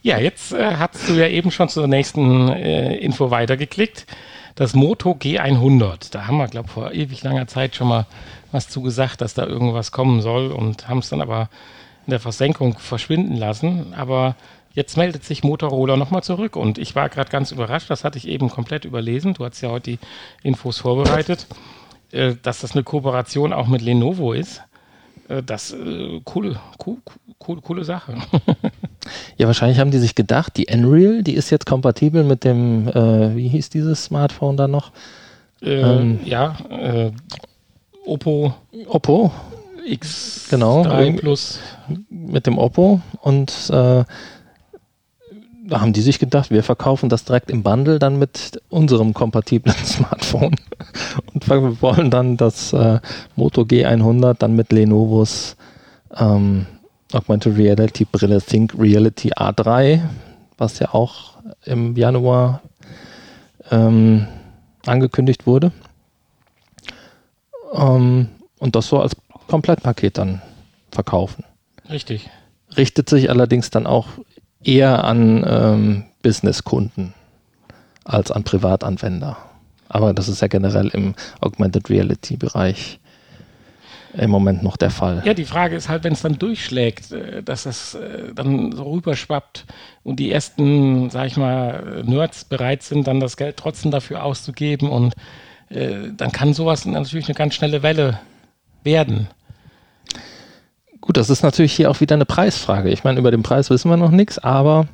[0.00, 4.06] Ja, jetzt äh, hast du ja eben schon zur nächsten äh, Info weitergeklickt.
[4.54, 6.12] Das Moto G100.
[6.12, 8.06] Da haben wir, glaube ich, vor ewig langer Zeit schon mal
[8.52, 11.48] was zu gesagt, dass da irgendwas kommen soll und haben es dann aber
[12.06, 13.92] in der Versenkung verschwinden lassen.
[13.94, 14.36] Aber
[14.72, 18.28] jetzt meldet sich Motorola nochmal zurück und ich war gerade ganz überrascht, das hatte ich
[18.28, 19.34] eben komplett überlesen.
[19.34, 19.98] Du hast ja heute die
[20.42, 21.46] Infos vorbereitet,
[22.12, 24.62] äh, dass das eine Kooperation auch mit Lenovo ist.
[25.28, 26.96] Äh, das äh, coole, cool,
[27.46, 28.14] cool, coole Sache.
[29.36, 33.36] ja, wahrscheinlich haben die sich gedacht, die Nreal, die ist jetzt kompatibel mit dem, äh,
[33.36, 34.92] wie hieß dieses Smartphone da noch?
[35.62, 37.10] Äh, ähm, ja, äh,
[38.06, 38.54] Oppo.
[38.86, 39.32] Oppo,
[39.86, 41.60] X3 genau, Plus.
[42.08, 44.04] Mit dem Oppo und äh,
[45.68, 49.76] da haben die sich gedacht, wir verkaufen das direkt im Bundle dann mit unserem kompatiblen
[49.84, 50.56] Smartphone
[51.34, 53.00] und wir wollen dann das äh,
[53.36, 55.56] Moto G100 dann mit Lenovos
[56.16, 56.66] ähm,
[57.12, 60.00] Augmented Reality Brille Think Reality A3,
[60.56, 62.62] was ja auch im Januar
[63.70, 64.26] ähm,
[64.86, 65.72] angekündigt wurde.
[67.72, 68.28] Ähm,
[68.58, 70.42] und das so als Komplettpaket dann
[70.90, 71.44] verkaufen.
[71.88, 72.28] Richtig.
[72.76, 74.08] Richtet sich allerdings dann auch
[74.62, 77.14] eher an ähm, Business-Kunden
[78.04, 79.36] als an Privatanwender.
[79.88, 83.00] Aber das ist ja generell im Augmented Reality-Bereich
[84.14, 85.22] im Moment noch der Fall.
[85.24, 88.84] Ja, die Frage ist halt, wenn es dann durchschlägt, äh, dass es äh, dann so
[88.84, 89.66] rüberschwappt
[90.02, 94.88] und die ersten, sag ich mal, Nerds bereit sind, dann das Geld trotzdem dafür auszugeben
[94.88, 95.14] und
[95.68, 98.18] äh, dann kann sowas natürlich eine ganz schnelle Welle
[98.82, 99.28] werden.
[101.00, 102.90] Gut, das ist natürlich hier auch wieder eine Preisfrage.
[102.90, 104.88] Ich meine, über den Preis wissen wir noch nichts, aber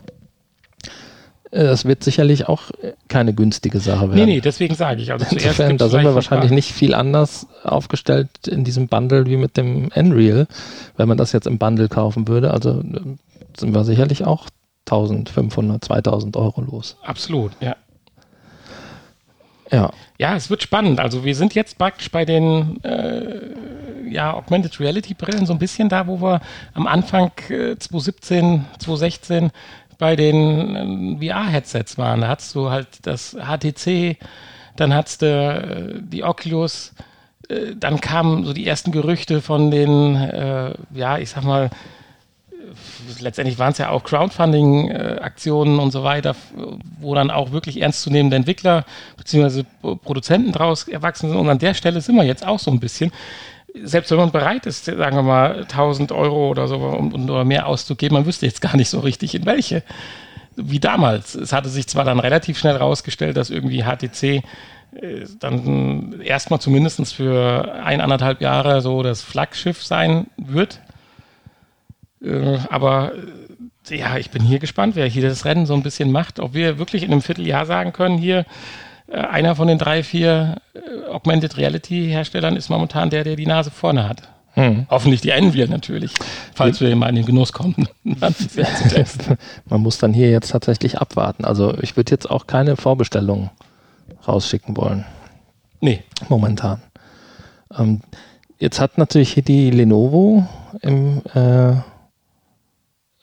[1.51, 2.71] es wird sicherlich auch
[3.09, 4.15] keine günstige Sache werden.
[4.15, 5.13] Nee, nee, deswegen sage ich.
[5.13, 9.57] Also Insofern, da sind wir wahrscheinlich nicht viel anders aufgestellt in diesem Bundle wie mit
[9.57, 10.49] dem Unreal,
[10.97, 12.51] wenn man das jetzt im Bundle kaufen würde.
[12.51, 12.83] Also
[13.57, 14.49] sind wir sicherlich auch
[14.87, 16.97] 1500, 2000 Euro los.
[17.03, 17.77] Absolut, ja.
[19.75, 19.91] Ja.
[20.19, 21.01] Ja, es wird spannend.
[21.01, 25.89] Also wir sind jetzt praktisch bei den äh, ja, Augmented Reality Brillen so ein bisschen
[25.89, 26.41] da, wo wir
[26.75, 29.51] am Anfang äh, 2017, 2016
[29.99, 32.21] bei den äh, VR-Headsets waren.
[32.21, 34.17] Da hattest du halt das HTC,
[34.77, 36.95] dann hattest du äh, die Oculus,
[37.49, 41.71] äh, dann kamen so die ersten Gerüchte von den, äh, ja, ich sag mal,
[43.21, 46.37] letztendlich waren es ja auch Crowdfunding-Aktionen und so weiter,
[47.01, 48.85] wo dann auch wirklich ernstzunehmende Entwickler
[49.17, 49.65] bzw.
[50.03, 51.39] Produzenten daraus erwachsen sind.
[51.39, 53.13] Und an der Stelle sind wir jetzt auch so ein bisschen.
[53.83, 57.67] Selbst wenn man bereit ist, sagen wir mal 1000 Euro oder so um, oder mehr
[57.67, 59.83] auszugeben, man wüsste jetzt gar nicht so richtig, in welche.
[60.57, 61.35] Wie damals.
[61.35, 64.43] Es hatte sich zwar dann relativ schnell herausgestellt, dass irgendwie HTC äh,
[65.41, 70.81] dann erstmal zumindest für eineinhalb Jahre so das Flaggschiff sein wird
[72.25, 73.13] äh, aber
[73.91, 76.41] äh, ja, ich bin hier gespannt, wer hier das Rennen so ein bisschen macht.
[76.41, 78.47] Ob wir wirklich in einem Vierteljahr sagen können, hier
[79.09, 80.57] äh, einer von den drei, vier
[81.11, 84.29] Augmented Reality Herstellern ist momentan der, der die Nase vorne hat.
[84.55, 84.87] Hm.
[84.89, 86.13] Hoffentlich die Envy natürlich,
[86.55, 87.89] falls wir mal in den Genuss kommen.
[88.05, 91.45] Man muss dann hier jetzt tatsächlich abwarten.
[91.45, 93.51] Also ich würde jetzt auch keine Vorbestellung
[94.27, 95.05] rausschicken wollen.
[95.81, 96.05] Nee.
[96.29, 96.81] Momentan.
[97.77, 98.01] Ähm,
[98.59, 100.47] jetzt hat natürlich hier die Lenovo
[100.83, 101.75] im äh,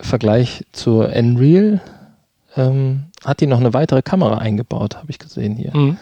[0.01, 1.81] Vergleich zur Unreal
[2.57, 5.75] ähm, hat die noch eine weitere Kamera eingebaut, habe ich gesehen hier.
[5.75, 5.97] Mhm.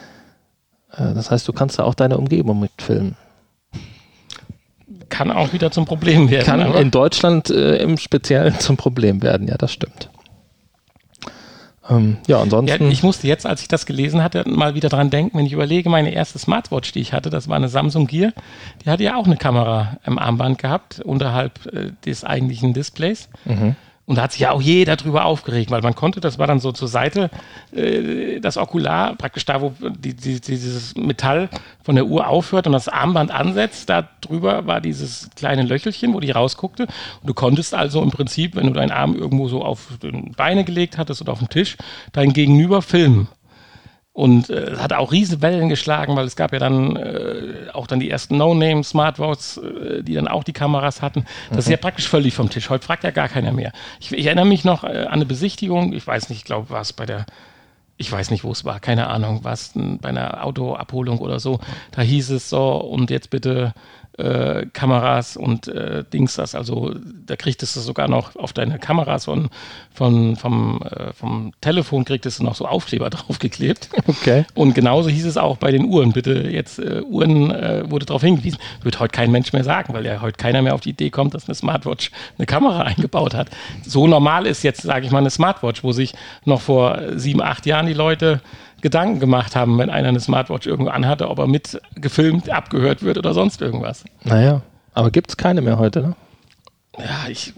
[0.91, 3.15] Äh, das heißt, du kannst da auch deine Umgebung mitfilmen.
[5.09, 6.45] Kann auch wieder zum Problem werden.
[6.45, 10.09] Kann in Deutschland äh, im Speziellen zum Problem werden, ja, das stimmt.
[11.89, 12.83] Ähm, ja, ansonsten.
[12.83, 15.53] Ja, ich musste jetzt, als ich das gelesen hatte, mal wieder dran denken, wenn ich
[15.53, 18.31] überlege, meine erste Smartwatch, die ich hatte, das war eine Samsung Gear,
[18.83, 23.29] die hatte ja auch eine Kamera im Armband gehabt, unterhalb äh, des eigentlichen Displays.
[23.45, 23.75] Mhm.
[24.10, 26.60] Und da hat sich ja auch jeder drüber aufgeregt, weil man konnte, das war dann
[26.60, 27.30] so zur Seite,
[27.72, 31.48] äh, das Okular, praktisch da, wo die, die, dieses Metall
[31.84, 36.22] von der Uhr aufhört und das Armband ansetzt, da drüber war dieses kleine Löchelchen, wo
[36.22, 36.88] die rausguckte.
[37.22, 40.00] Und du konntest also im Prinzip, wenn du deinen Arm irgendwo so auf
[40.36, 41.78] Beine gelegt hattest oder auf den Tisch,
[42.12, 43.28] dein Gegenüber filmen.
[44.19, 48.01] Und äh, hat auch riesige Wellen geschlagen, weil es gab ja dann äh, auch dann
[48.01, 51.23] die ersten No-Name-Smartwatches, äh, die dann auch die Kameras hatten.
[51.47, 51.60] Das mhm.
[51.60, 52.69] ist ja praktisch völlig vom Tisch.
[52.69, 53.71] Heute fragt ja gar keiner mehr.
[54.01, 56.82] Ich, ich erinnere mich noch äh, an eine Besichtigung, ich weiß nicht, ich glaube, war
[56.82, 57.27] es bei der,
[57.95, 61.62] ich weiß nicht, wo es war, keine Ahnung, war es bei einer Autoabholung oder so.
[61.91, 63.73] Da hieß es so, und jetzt bitte
[64.19, 66.55] äh, Kameras und äh, Dings das.
[66.55, 66.93] Also
[67.25, 69.49] da kriegtest du sogar noch auf deine Kameras von,
[69.93, 73.89] von, vom, äh, vom Telefon kriegtest du noch so Aufkleber draufgeklebt.
[74.08, 74.45] Okay.
[74.53, 76.12] Und genauso hieß es auch bei den Uhren.
[76.12, 78.60] Bitte jetzt äh, Uhren äh, wurde darauf hingewiesen.
[78.84, 81.34] Wird heute kein Mensch mehr sagen, weil ja heute keiner mehr auf die Idee kommt,
[81.34, 83.49] dass eine Smartwatch eine Kamera eingebaut hat.
[83.86, 86.13] So normal ist jetzt, sage ich mal, eine Smartwatch, wo sich
[86.45, 88.41] noch vor sieben, acht Jahren die Leute
[88.81, 93.17] Gedanken gemacht haben, wenn einer eine Smartwatch irgendwo anhatte, ob er mit gefilmt, abgehört wird
[93.17, 94.03] oder sonst irgendwas.
[94.23, 94.61] Naja,
[94.93, 96.15] aber gibt es keine mehr heute, ne?
[96.97, 97.53] Ja, ich,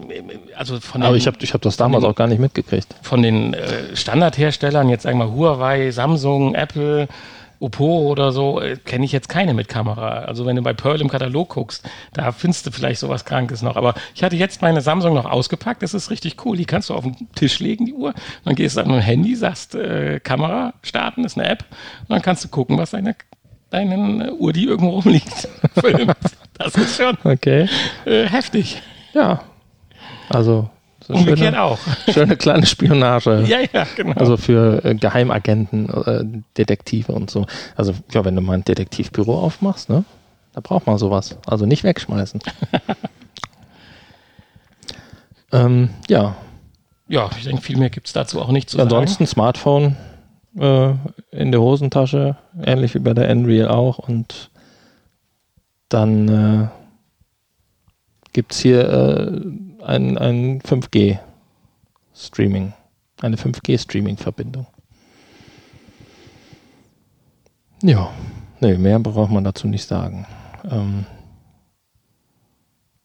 [0.56, 2.94] also von den, Aber ich habe ich hab das damals den, auch gar nicht mitgekriegt.
[3.02, 7.08] Von den äh, Standardherstellern, jetzt sagen wir Huawei, Samsung, Apple,
[7.62, 10.20] Oppo oder so, äh, kenne ich jetzt keine mit Kamera.
[10.24, 13.76] Also wenn du bei Pearl im Katalog guckst, da findest du vielleicht sowas Krankes noch.
[13.76, 16.56] Aber ich hatte jetzt meine Samsung noch ausgepackt, das ist richtig cool.
[16.56, 18.14] Die kannst du auf den Tisch legen, die Uhr.
[18.44, 21.64] Dann gehst du an dein Handy, sagst äh, Kamera starten, ist eine App.
[22.00, 23.14] Und dann kannst du gucken, was deine,
[23.70, 25.48] deine Uhr, die irgendwo rumliegt,
[25.80, 26.16] filmt.
[26.54, 27.68] Das ist schon okay.
[28.04, 28.82] äh, heftig.
[29.14, 29.42] Ja.
[30.28, 30.68] Also
[31.06, 31.78] so Umgekehrt schöne, auch.
[32.12, 33.44] Schöne kleine Spionage.
[33.46, 34.12] ja, ja, genau.
[34.12, 36.24] Also für äh, Geheimagenten, äh,
[36.56, 37.46] Detektive und so.
[37.76, 40.04] Also, ja, wenn du mal ein Detektivbüro aufmachst, ne?
[40.52, 41.36] Da braucht man sowas.
[41.46, 42.40] Also nicht wegschmeißen.
[45.52, 46.36] ähm, ja.
[47.08, 49.32] Ja, ich denke, viel mehr gibt es dazu auch nicht zu Ansonsten sagen.
[49.32, 49.96] Smartphone
[50.58, 50.92] äh,
[51.30, 53.98] in der Hosentasche, ähnlich wie bei der Nreal auch.
[53.98, 54.50] Und
[55.88, 56.68] dann äh,
[58.32, 59.40] gibt es hier äh,
[59.82, 62.72] ein, ein 5G-Streaming,
[63.20, 64.66] eine 5G-Streaming-Verbindung.
[67.82, 68.10] Ja,
[68.60, 70.26] nee, mehr braucht man dazu nicht sagen.
[70.70, 71.06] Ähm,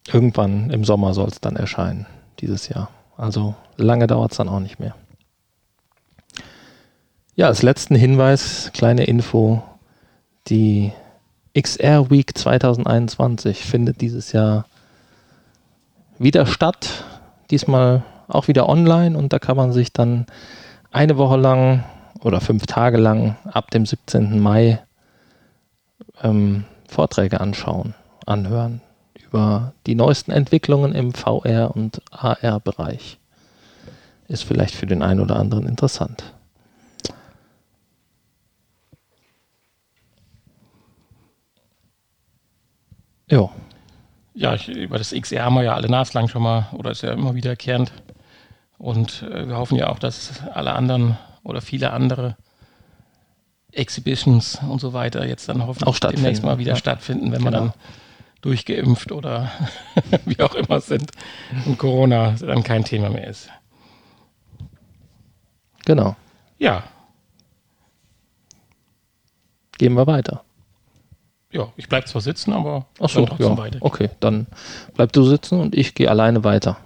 [0.08, 2.06] irgendwann im Sommer soll es dann erscheinen,
[2.40, 2.92] dieses Jahr.
[3.18, 4.96] Also lange dauert es dann auch nicht mehr.
[7.36, 9.64] Ja, als letzten Hinweis, kleine Info,
[10.48, 10.92] die
[11.60, 14.66] XR Week 2021 findet dieses Jahr
[16.20, 17.04] wieder statt.
[17.52, 20.26] Diesmal auch wieder online und da kann man sich dann
[20.92, 21.84] eine Woche lang
[22.22, 24.40] oder fünf Tage lang ab dem 17.
[24.40, 24.80] Mai
[26.24, 27.94] ähm, Vorträge anschauen,
[28.26, 28.82] anhören
[29.28, 33.18] über die neuesten Entwicklungen im VR- und AR-Bereich.
[34.28, 36.34] Ist vielleicht für den einen oder anderen interessant.
[43.30, 43.52] Jo.
[44.38, 47.12] Ja, ich, über das XR haben wir ja alle naslang schon mal, oder ist ja
[47.12, 47.92] immer wiederkehrend.
[48.78, 52.38] Und äh, wir hoffen ja auch, dass alle anderen oder viele andere
[53.72, 56.76] Exhibitions und so weiter jetzt dann hoffentlich auch demnächst mal wieder ja.
[56.76, 57.46] stattfinden, wenn genau.
[57.46, 57.74] wir dann
[58.42, 59.52] durchgeimpft oder
[60.26, 61.10] wie auch immer sind
[61.66, 63.50] und Corona dann kein Thema mehr ist.
[65.84, 66.16] Genau.
[66.60, 66.84] Ja.
[69.80, 70.44] Gehen wir weiter.
[71.52, 73.58] Ja, ich bleibe zwar sitzen, aber Ach so, trotzdem ja.
[73.58, 73.78] weiter.
[73.82, 74.48] Okay, dann
[74.96, 76.78] bleib du sitzen und ich gehe alleine weiter.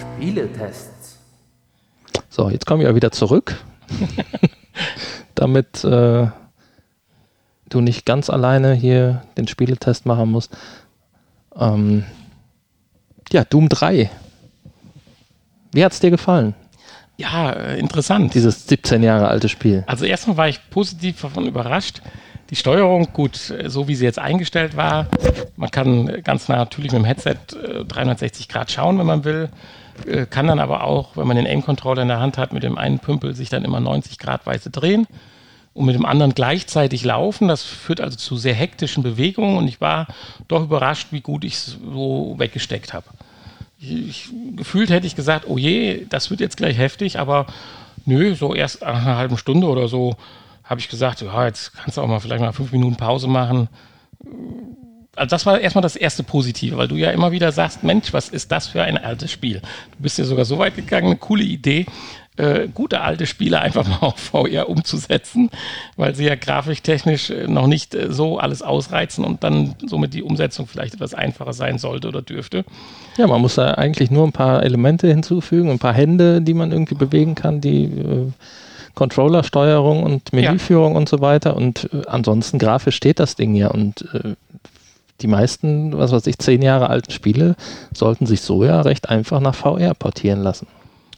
[0.00, 1.18] Spieletests.
[2.28, 3.56] So, jetzt komme ich ja wieder zurück.
[5.34, 6.28] Damit äh,
[7.68, 10.56] du nicht ganz alleine hier den Spieletest machen musst.
[11.56, 12.04] Ähm,
[13.32, 14.10] ja, Doom 3.
[15.72, 16.54] Wie hat es dir gefallen?
[17.16, 18.34] Ja, äh, interessant.
[18.34, 19.84] Dieses 17 Jahre alte Spiel.
[19.86, 22.02] Also erstmal war ich positiv davon überrascht,
[22.50, 25.06] die Steuerung, gut, so wie sie jetzt eingestellt war,
[25.56, 27.36] man kann ganz natürlich mit dem Headset
[27.86, 29.50] 360 äh, Grad schauen, wenn man will,
[30.06, 32.78] äh, kann dann aber auch, wenn man den Aim-Controller in der Hand hat, mit dem
[32.78, 35.06] einen Pümpel sich dann immer 90 Grad weise drehen
[35.74, 37.48] und mit dem anderen gleichzeitig laufen.
[37.48, 40.06] Das führt also zu sehr hektischen Bewegungen und ich war
[40.48, 43.06] doch überrascht, wie gut ich es so weggesteckt habe.
[44.56, 47.46] Gefühlt hätte ich gesagt, oh je, das wird jetzt gleich heftig, aber
[48.06, 50.16] nö, so erst nach einer halben Stunde oder so
[50.68, 53.68] habe ich gesagt, ja, jetzt kannst du auch mal vielleicht mal fünf Minuten Pause machen.
[55.16, 58.28] Also das war erstmal das erste Positive, weil du ja immer wieder sagst, Mensch, was
[58.28, 59.60] ist das für ein altes Spiel?
[59.96, 61.86] Du bist ja sogar so weit gegangen, eine coole Idee.
[62.38, 65.50] äh, gute alte Spiele einfach mal auf VR umzusetzen,
[65.96, 70.22] weil sie ja grafiktechnisch äh, noch nicht äh, so alles ausreizen und dann somit die
[70.22, 72.64] Umsetzung vielleicht etwas einfacher sein sollte oder dürfte.
[73.16, 76.70] Ja, man muss da eigentlich nur ein paar Elemente hinzufügen, ein paar Hände, die man
[76.70, 78.30] irgendwie bewegen kann, die äh,
[78.98, 80.98] Controller-Steuerung und Menüführung ja.
[80.98, 81.56] und so weiter.
[81.56, 84.34] Und äh, ansonsten grafisch steht das Ding ja und äh,
[85.20, 87.54] die meisten, was weiß ich, zehn Jahre alten Spiele
[87.94, 90.66] sollten sich so ja recht einfach nach VR portieren lassen.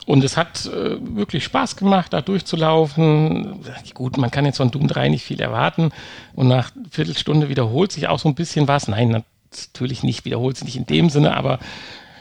[0.04, 3.60] Und es hat äh, wirklich Spaß gemacht, da durchzulaufen.
[3.94, 5.90] Gut, man kann jetzt von Doom 3 nicht viel erwarten.
[6.34, 8.88] Und nach Viertelstunde wiederholt sich auch so ein bisschen was.
[8.88, 11.58] Nein, natürlich nicht, wiederholt sich nicht in dem Sinne, aber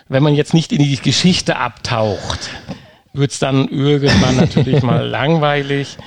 [0.08, 2.50] wenn man jetzt nicht in die Geschichte abtaucht,
[3.14, 5.98] wird es dann irgendwann natürlich mal langweilig.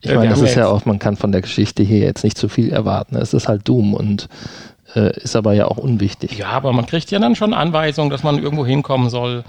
[0.00, 2.48] Ich meine, das ist ja auch, man kann von der Geschichte hier jetzt nicht zu
[2.48, 3.16] viel erwarten.
[3.16, 4.28] Es ist halt Doom und
[4.94, 6.38] äh, ist aber ja auch unwichtig.
[6.38, 9.44] Ja, aber man kriegt ja dann schon Anweisungen, dass man irgendwo hinkommen soll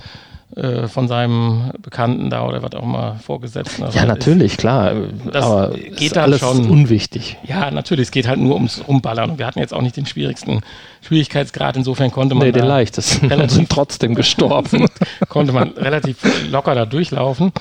[0.56, 3.86] äh, von seinem Bekannten da oder was auch immer Vorgesetzten.
[3.92, 4.60] Ja, natürlich, ist.
[4.60, 4.94] klar.
[5.32, 7.38] Das aber geht ist alles schon unwichtig.
[7.44, 9.38] Ja, natürlich, es geht halt nur ums Rumballern.
[9.38, 10.62] wir hatten jetzt auch nicht den schwierigsten
[11.02, 12.48] Schwierigkeitsgrad, insofern konnte man.
[12.48, 13.30] Nee, den leichtesten.
[13.38, 14.88] Wir sind trotzdem gestorben.
[15.30, 16.18] konnte man relativ
[16.50, 17.52] locker da durchlaufen.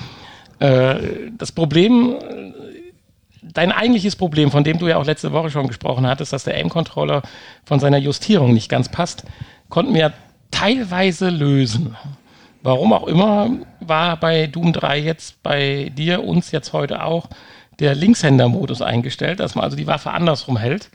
[0.59, 0.95] Äh,
[1.37, 2.15] das Problem
[3.53, 6.55] dein eigentliches Problem, von dem du ja auch letzte Woche schon gesprochen hattest, dass der
[6.55, 7.21] Aim-Controller
[7.65, 9.23] von seiner Justierung nicht ganz passt,
[9.69, 10.13] konnten wir
[10.51, 11.95] teilweise lösen.
[12.63, 17.27] Warum auch immer war bei Doom 3 jetzt bei dir, uns jetzt heute auch,
[17.79, 20.89] der Linkshänder-Modus eingestellt, dass man also die Waffe andersrum hält.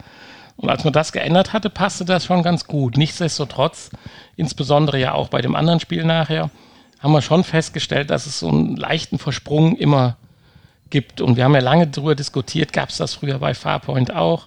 [0.56, 2.96] Und als man das geändert hatte, passte das schon ganz gut.
[2.96, 3.90] Nichtsdestotrotz,
[4.36, 6.50] insbesondere ja auch bei dem anderen Spiel nachher,
[7.00, 10.16] haben wir schon festgestellt, dass es so einen leichten Versprung immer
[10.90, 11.20] gibt.
[11.20, 14.46] Und wir haben ja lange darüber diskutiert, gab es das früher bei Farpoint auch?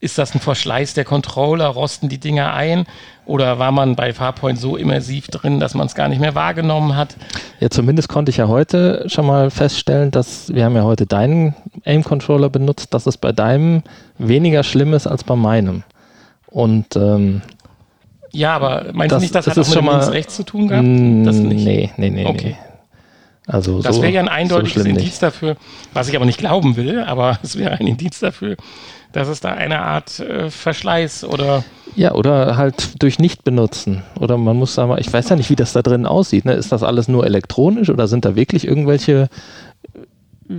[0.00, 1.66] Ist das ein Verschleiß der Controller?
[1.66, 2.86] Rosten die Dinger ein?
[3.26, 6.94] Oder war man bei Farpoint so immersiv drin, dass man es gar nicht mehr wahrgenommen
[6.94, 7.16] hat?
[7.58, 11.54] Ja, zumindest konnte ich ja heute schon mal feststellen, dass wir haben ja heute deinen
[11.84, 13.82] Aim-Controller benutzt, dass es bei deinem
[14.18, 15.84] weniger schlimm ist als bei meinem.
[16.46, 17.40] Und ähm,
[18.30, 20.86] ja, aber meinst du nicht, das, das hat auch mit links-rechts zu tun gehabt?
[21.26, 21.64] Das nicht?
[21.64, 22.26] Nee, nee, nee.
[22.26, 22.56] Okay.
[22.60, 22.73] Nee.
[23.46, 25.56] Also das so, wäre ja ein eindeutiges so Indiz dafür,
[25.92, 28.56] was ich aber nicht glauben will, aber es wäre ein Indiz dafür,
[29.12, 31.62] dass es da eine Art äh, Verschleiß oder.
[31.94, 34.02] Ja, oder halt durch Nicht-Benutzen.
[34.18, 36.44] Oder man muss sagen, ich weiß ja nicht, wie das da drin aussieht.
[36.44, 36.54] Ne?
[36.54, 39.28] Ist das alles nur elektronisch oder sind da wirklich irgendwelche
[40.48, 40.54] äh,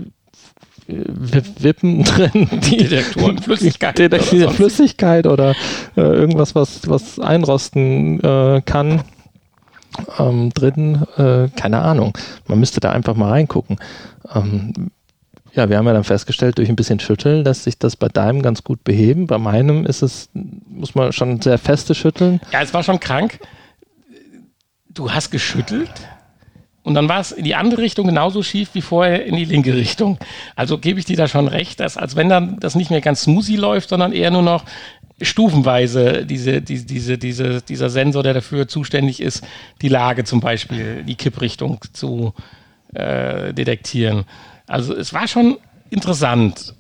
[0.88, 5.56] Wippen drin, die Detektoren Flüssigkeit, Detektoren oder Flüssigkeit oder
[5.98, 9.02] äh, irgendwas, was, was einrosten äh, kann
[10.20, 11.04] ähm, drin.
[11.18, 12.18] Äh, keine Ahnung.
[12.48, 13.78] Man müsste da einfach mal reingucken.
[14.34, 14.92] Ähm,
[15.54, 18.42] ja, wir haben ja dann festgestellt, durch ein bisschen Schütteln lässt sich das bei deinem
[18.42, 19.28] ganz gut beheben.
[19.28, 22.42] Bei meinem ist es, muss man schon sehr feste schütteln.
[22.52, 23.40] Ja, es war schon krank.
[24.90, 25.92] Du hast geschüttelt
[26.86, 29.74] und dann war es in die andere Richtung genauso schief wie vorher in die linke
[29.74, 30.20] Richtung.
[30.56, 33.24] Also gebe ich dir da schon recht, dass als wenn dann das nicht mehr ganz
[33.24, 34.66] smoothie läuft, sondern eher nur noch
[35.22, 39.44] stufenweise diese, diese, diese, diese, dieser Sensor, der dafür zuständig ist,
[39.82, 42.34] die Lage zum Beispiel, die Kipprichtung zu
[42.94, 44.26] äh, detektieren.
[44.68, 45.58] Also es war schon
[45.90, 46.74] interessant,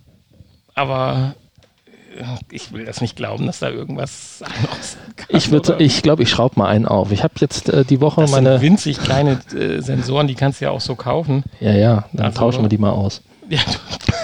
[0.73, 1.35] aber
[2.17, 5.27] äh, ich will das nicht glauben, dass da irgendwas anderes kann.
[5.29, 7.11] Ich, würde, ich glaube, ich schraube mal einen auf.
[7.11, 8.59] Ich habe jetzt äh, die Woche das meine.
[8.59, 11.43] Sind winzig kleine äh, Sensoren, die kannst du ja auch so kaufen.
[11.61, 13.21] Ja, ja, dann also, tauschen wir die mal aus.
[13.47, 13.59] Ja,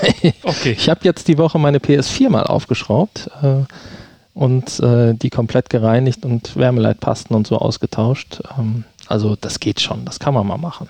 [0.43, 0.71] okay.
[0.71, 3.65] Ich habe jetzt die Woche meine PS4 mal aufgeschraubt äh,
[4.33, 8.41] und äh, die komplett gereinigt und Wärmeleitpasten und so ausgetauscht.
[8.57, 10.87] Ähm, also das geht schon, das kann man mal machen.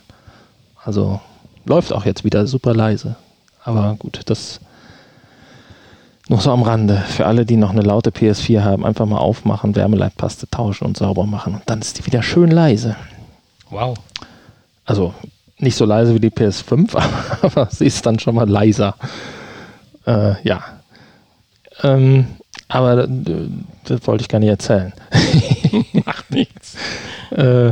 [0.84, 1.20] Also
[1.66, 3.16] läuft auch jetzt wieder super leise.
[3.64, 4.60] Aber gut, das
[6.32, 6.98] nur so am Rande.
[7.10, 11.26] Für alle, die noch eine laute PS4 haben, einfach mal aufmachen, Wärmeleitpaste tauschen und sauber
[11.26, 11.56] machen.
[11.56, 12.96] Und dann ist die wieder schön leise.
[13.70, 13.98] Wow.
[14.86, 15.14] Also
[15.58, 16.96] nicht so leise wie die PS5,
[17.42, 18.96] aber sie ist dann schon mal leiser.
[20.06, 20.64] Äh, ja.
[21.84, 22.28] Ähm,
[22.68, 23.10] aber das,
[23.86, 24.94] das wollte ich gar nicht erzählen.
[26.06, 26.76] Macht nichts.
[27.32, 27.72] äh,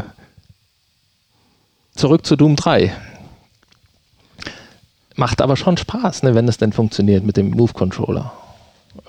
[1.96, 2.94] zurück zu Doom 3.
[5.16, 8.32] Macht aber schon Spaß, ne, wenn es denn funktioniert mit dem Move-Controller.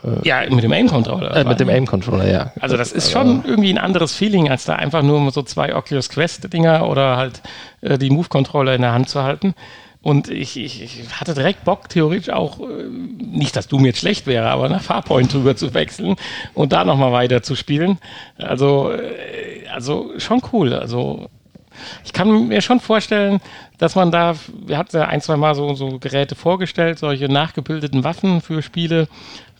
[0.02, 1.36] Äh, ja, mit dem Aim-Controller.
[1.36, 2.52] Äh, mit dem Aim-Controller, ja.
[2.60, 6.08] Also das ist schon irgendwie ein anderes Feeling, als da einfach nur so zwei Oculus
[6.08, 7.42] Quest-Dinger oder halt
[7.80, 9.54] äh, die Move-Controller in der Hand zu halten.
[10.02, 13.98] Und ich, ich, ich, hatte direkt Bock, theoretisch auch, äh, nicht, dass du mir jetzt
[13.98, 16.16] schlecht wäre, aber nach Farpoint drüber zu wechseln
[16.54, 17.98] und da nochmal weiter zu spielen.
[18.38, 20.72] Also, äh, also schon cool.
[20.72, 21.28] Also
[22.04, 23.40] ich kann mir schon vorstellen,
[23.78, 24.34] dass man da,
[24.66, 29.08] wir hatten ja ein, zwei Mal so, so Geräte vorgestellt, solche nachgebildeten Waffen für Spiele,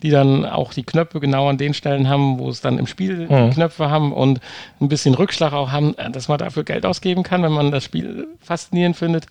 [0.03, 3.29] die dann auch die Knöpfe genau an den Stellen haben, wo es dann im Spiel
[3.29, 3.51] mhm.
[3.51, 4.41] Knöpfe haben und
[4.81, 8.29] ein bisschen Rückschlag auch haben, dass man dafür Geld ausgeben kann, wenn man das Spiel
[8.41, 9.27] faszinierend findet.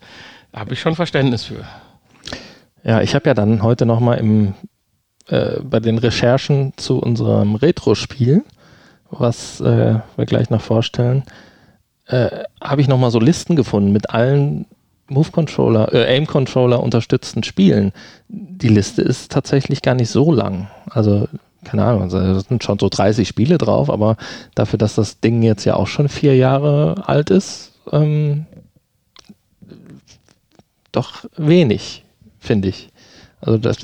[0.51, 1.65] Da habe ich schon Verständnis für.
[2.83, 4.53] Ja, ich habe ja dann heute nochmal im
[5.29, 8.43] äh, bei den Recherchen zu unserem Retro-Spiel,
[9.11, 11.23] was äh, wir gleich noch vorstellen,
[12.09, 14.65] äh, habe ich nochmal so Listen gefunden mit allen
[15.07, 17.91] Move-Controller, äh, Aim-Controller unterstützten Spielen.
[18.27, 20.67] Die Liste ist tatsächlich gar nicht so lang.
[20.89, 21.27] Also,
[21.63, 24.17] keine Ahnung, also, da sind schon so 30 Spiele drauf, aber
[24.55, 28.45] dafür, dass das Ding jetzt ja auch schon vier Jahre alt ist, ähm,
[30.91, 32.03] doch wenig,
[32.39, 32.89] finde ich.
[33.41, 33.77] Also das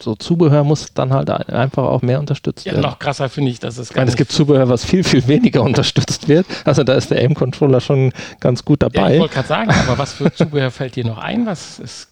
[0.00, 2.82] so Zubehör muss dann halt einfach auch mehr unterstützt ja, werden.
[2.82, 5.26] Noch krasser finde ich, dass es gar ich meine, Es gibt Zubehör, was viel, viel
[5.28, 6.46] weniger unterstützt wird.
[6.64, 9.00] Also da ist der Aim-Controller schon ganz gut dabei.
[9.00, 12.08] Ja, ich wollte gerade sagen, aber was für Zubehör fällt dir noch ein, was es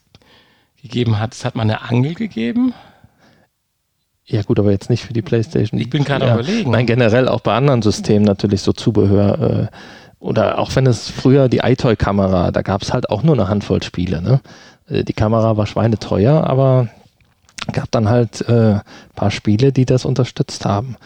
[0.80, 1.34] gegeben hat?
[1.34, 2.72] Es hat mal eine Angel gegeben.
[4.24, 5.80] Ja gut, aber jetzt nicht für die Playstation.
[5.80, 6.70] Ich bin gerade ja, überlegen.
[6.70, 9.68] Nein, generell auch bei anderen Systemen natürlich so Zubehör.
[9.70, 9.76] Äh,
[10.20, 13.82] oder auch wenn es früher die iToy-Kamera, da gab es halt auch nur eine Handvoll
[13.82, 14.22] Spiele.
[14.22, 14.40] Ne?
[14.88, 16.88] Äh, die Kamera war schweineteuer, aber
[17.72, 18.80] gab dann halt äh,
[19.14, 20.96] paar Spiele, die das unterstützt haben.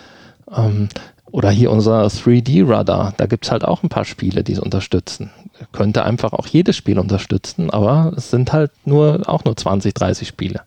[0.54, 0.88] Ähm,
[1.30, 5.30] oder hier unser 3D-Radar, da gibt es halt auch ein paar Spiele, die es unterstützen.
[5.72, 10.28] Könnte einfach auch jedes Spiel unterstützen, aber es sind halt nur auch nur 20, 30
[10.28, 10.62] Spiele.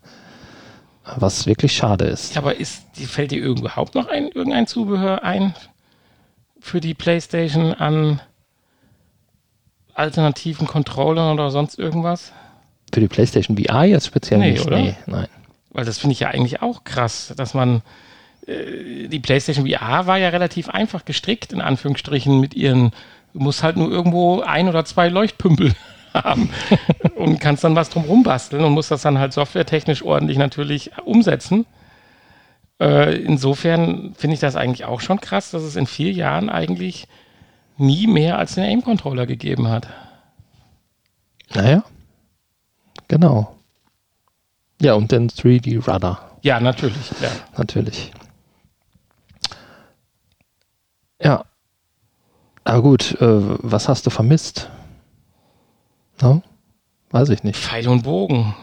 [1.16, 2.36] Was wirklich schade ist.
[2.36, 5.56] Ja, aber ist, fällt dir überhaupt noch ein, irgendein Zubehör ein
[6.60, 8.20] für die PlayStation an
[9.94, 12.32] alternativen Controllern oder sonst irgendwas?
[12.94, 14.66] Für die PlayStation VR jetzt speziell nee, nicht?
[14.66, 14.78] Oder?
[14.78, 15.28] Nee, nein.
[15.80, 17.84] Weil das finde ich ja eigentlich auch krass, dass man
[18.46, 22.92] äh, die PlayStation VR war ja relativ einfach gestrickt, in Anführungsstrichen, mit ihren,
[23.32, 25.74] du musst halt nur irgendwo ein oder zwei Leuchtpümpel
[26.14, 26.50] haben
[27.16, 31.66] und kannst dann was drum basteln und musst das dann halt softwaretechnisch ordentlich natürlich umsetzen.
[32.82, 37.08] Äh, insofern finde ich das eigentlich auch schon krass, dass es in vier Jahren eigentlich
[37.78, 39.88] nie mehr als den Aim-Controller gegeben hat.
[41.54, 41.86] Naja,
[43.08, 43.59] genau.
[44.82, 46.20] Ja, und den 3D Rudder.
[46.42, 47.12] Ja, natürlich.
[47.22, 47.30] Ja.
[47.58, 48.12] Natürlich.
[51.22, 51.44] Ja.
[52.64, 54.70] Aber gut, äh, was hast du vermisst?
[56.22, 56.42] No?
[57.12, 57.58] Weiß ich nicht.
[57.58, 58.56] Pfeil und Bogen.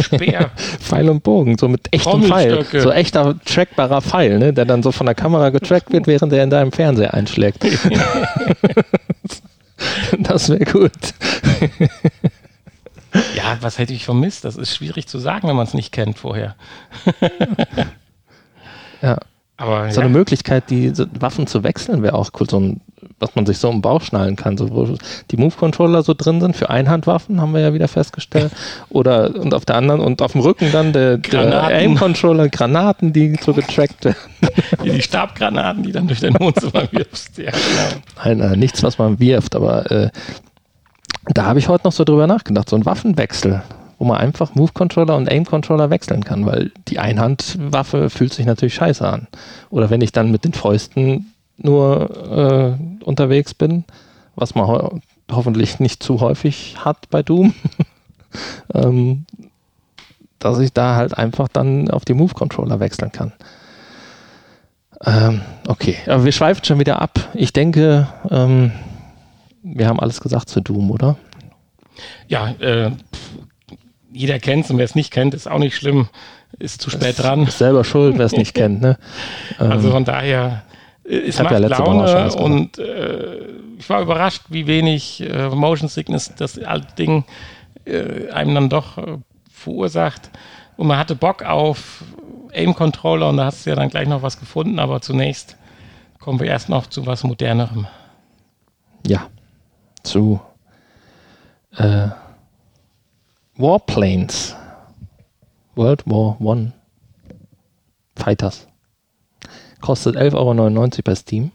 [0.00, 0.50] Speer.
[0.56, 2.64] Pfeil und Bogen, so mit echtem Pfeil.
[2.64, 4.52] So echter trackbarer Pfeil, ne?
[4.52, 7.64] der dann so von der Kamera getrackt wird, während er in deinem Fernseher einschlägt.
[10.18, 10.92] das wäre gut.
[13.34, 14.44] Ja, was hätte ich vermisst?
[14.44, 16.56] Das ist schwierig zu sagen, wenn man es nicht kennt vorher.
[19.02, 19.18] ja.
[19.58, 20.06] Aber, so ja.
[20.06, 22.48] eine Möglichkeit, die Waffen zu wechseln, wäre auch cool.
[22.48, 22.80] So ein,
[23.18, 24.58] was man sich so im Bauch schnallen kann.
[24.58, 24.96] So, wo
[25.30, 28.52] die Move-Controller so drin sind für Einhandwaffen, haben wir ja wieder festgestellt.
[28.90, 33.34] Oder und auf der anderen und auf dem Rücken dann der, der Aim-Controller, Granaten, die
[33.40, 34.18] so getrackt werden.
[34.82, 37.38] Wie die Stabgranaten, die dann durch dein Wohnzimmer wirfst.
[37.38, 38.02] Ja, genau.
[38.24, 40.10] Nein, nein, nichts, was man wirft, aber äh,
[41.34, 43.62] da habe ich heute noch so drüber nachgedacht, so ein Waffenwechsel,
[43.98, 49.06] wo man einfach Move-Controller und Aim-Controller wechseln kann, weil die Einhandwaffe fühlt sich natürlich scheiße
[49.06, 49.26] an.
[49.70, 53.84] Oder wenn ich dann mit den Fäusten nur äh, unterwegs bin,
[54.34, 55.00] was man ho
[55.32, 57.52] hoffentlich nicht zu häufig hat bei Doom,
[58.74, 59.24] ähm,
[60.38, 63.32] dass ich da halt einfach dann auf die Move-Controller wechseln kann.
[65.04, 67.18] Ähm, okay, aber wir schweifen schon wieder ab.
[67.34, 68.70] Ich denke, ähm,
[69.74, 71.16] wir haben alles gesagt zu Doom, oder?
[72.28, 72.92] Ja, äh,
[74.12, 76.08] jeder kennt es und wer es nicht kennt, ist auch nicht schlimm,
[76.58, 77.46] ist zu spät dran.
[77.46, 78.80] Ist selber schuld, wer es nicht kennt.
[78.80, 78.98] Ne?
[79.58, 80.62] Also von daher,
[81.04, 83.38] äh, es macht ja Laune und äh,
[83.78, 87.24] ich war überrascht, wie wenig äh, Motion Sickness das alte Ding
[87.84, 89.18] äh, einem dann doch äh,
[89.50, 90.30] verursacht.
[90.76, 92.04] Und man hatte Bock auf
[92.52, 95.56] Aim-Controller und da hast du ja dann gleich noch was gefunden, aber zunächst
[96.20, 97.86] kommen wir erst noch zu was Modernerem.
[99.06, 99.28] Ja
[100.06, 100.40] zu
[101.76, 102.08] äh,
[103.56, 104.56] Warplanes.
[105.74, 106.72] World War One
[108.16, 108.66] Fighters.
[109.82, 111.52] Kostet 11,99 Euro bei Steam.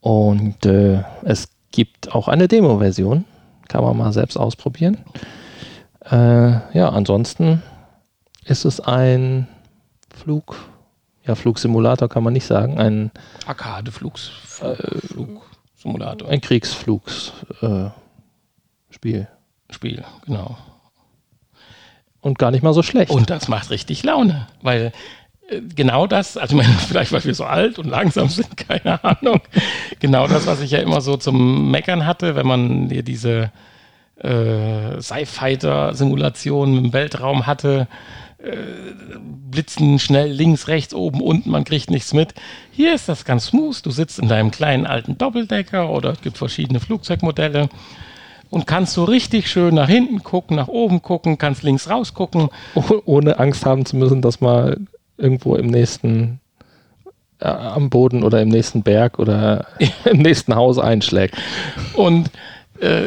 [0.00, 3.24] Und äh, es gibt auch eine Demo-Version.
[3.68, 5.04] Kann man mal selbst ausprobieren.
[6.04, 7.62] Äh, ja, ansonsten
[8.44, 9.46] ist es ein
[10.14, 10.56] Flug,
[11.24, 13.10] ja, Flugsimulator kann man nicht sagen, ein
[13.46, 14.32] Arcade-Flugs.
[14.62, 14.74] Äh,
[15.06, 15.42] Flug.
[15.78, 16.28] Simulator.
[16.28, 17.92] Ein Kriegsflugsspiel.
[19.20, 19.26] Äh,
[19.70, 20.56] Spiel, genau.
[22.20, 23.12] Und gar nicht mal so schlecht.
[23.12, 24.92] Und das macht richtig Laune, weil
[25.48, 29.40] äh, genau das, also meine, vielleicht weil wir so alt und langsam sind, keine Ahnung.
[30.00, 33.52] Genau das, was ich ja immer so zum Meckern hatte, wenn man hier diese
[34.16, 37.86] äh, Sci-Fighter-Simulationen im Weltraum hatte,
[39.50, 42.34] blitzen schnell links, rechts, oben, unten, man kriegt nichts mit.
[42.70, 43.84] Hier ist das ganz smooth.
[43.84, 47.68] Du sitzt in deinem kleinen alten Doppeldecker oder es gibt verschiedene Flugzeugmodelle
[48.50, 52.48] und kannst so richtig schön nach hinten gucken, nach oben gucken, kannst links raus gucken.
[53.04, 54.78] Ohne Angst haben zu müssen, dass mal
[55.16, 56.40] irgendwo im nächsten
[57.40, 59.66] äh, am Boden oder im nächsten Berg oder
[60.04, 61.36] im nächsten Haus einschlägt.
[61.94, 62.30] Und
[62.80, 63.06] äh,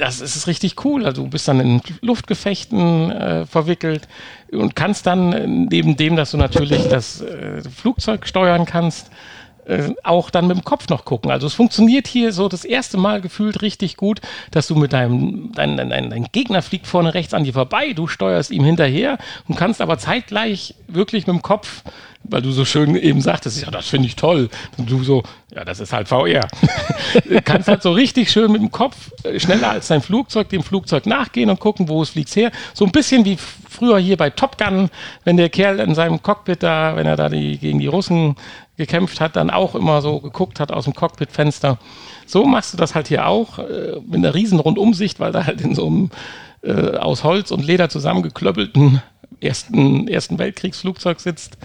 [0.00, 1.04] das ist richtig cool.
[1.04, 4.08] Also du bist dann in Luftgefechten äh, verwickelt
[4.50, 9.10] und kannst dann neben dem, dass du natürlich das äh, Flugzeug steuern kannst,
[9.66, 11.30] äh, auch dann mit dem Kopf noch gucken.
[11.30, 15.52] Also es funktioniert hier so das erste Mal gefühlt richtig gut, dass du mit deinem,
[15.54, 19.56] dein, dein, dein Gegner fliegt vorne rechts an dir vorbei, du steuerst ihm hinterher und
[19.56, 21.82] kannst aber zeitgleich wirklich mit dem Kopf
[22.22, 24.50] weil du so schön eben sagtest, ja, das finde ich toll.
[24.76, 25.22] Und du so,
[25.54, 26.46] ja, das ist halt VR.
[27.44, 31.06] kannst halt so richtig schön mit dem Kopf äh, schneller als dein Flugzeug dem Flugzeug
[31.06, 32.50] nachgehen und gucken, wo es fliegt her.
[32.74, 34.90] So ein bisschen wie früher hier bei Top Gun,
[35.24, 38.36] wenn der Kerl in seinem Cockpit da, wenn er da die, gegen die Russen
[38.80, 41.78] gekämpft hat, dann auch immer so geguckt hat aus dem Cockpitfenster.
[42.26, 45.60] So machst du das halt hier auch äh, mit einer riesen Rundumsicht, weil da halt
[45.60, 46.10] in so einem
[46.62, 49.02] äh, aus Holz und Leder zusammengeklöppelten
[49.40, 51.58] ersten, ersten Weltkriegsflugzeug sitzt.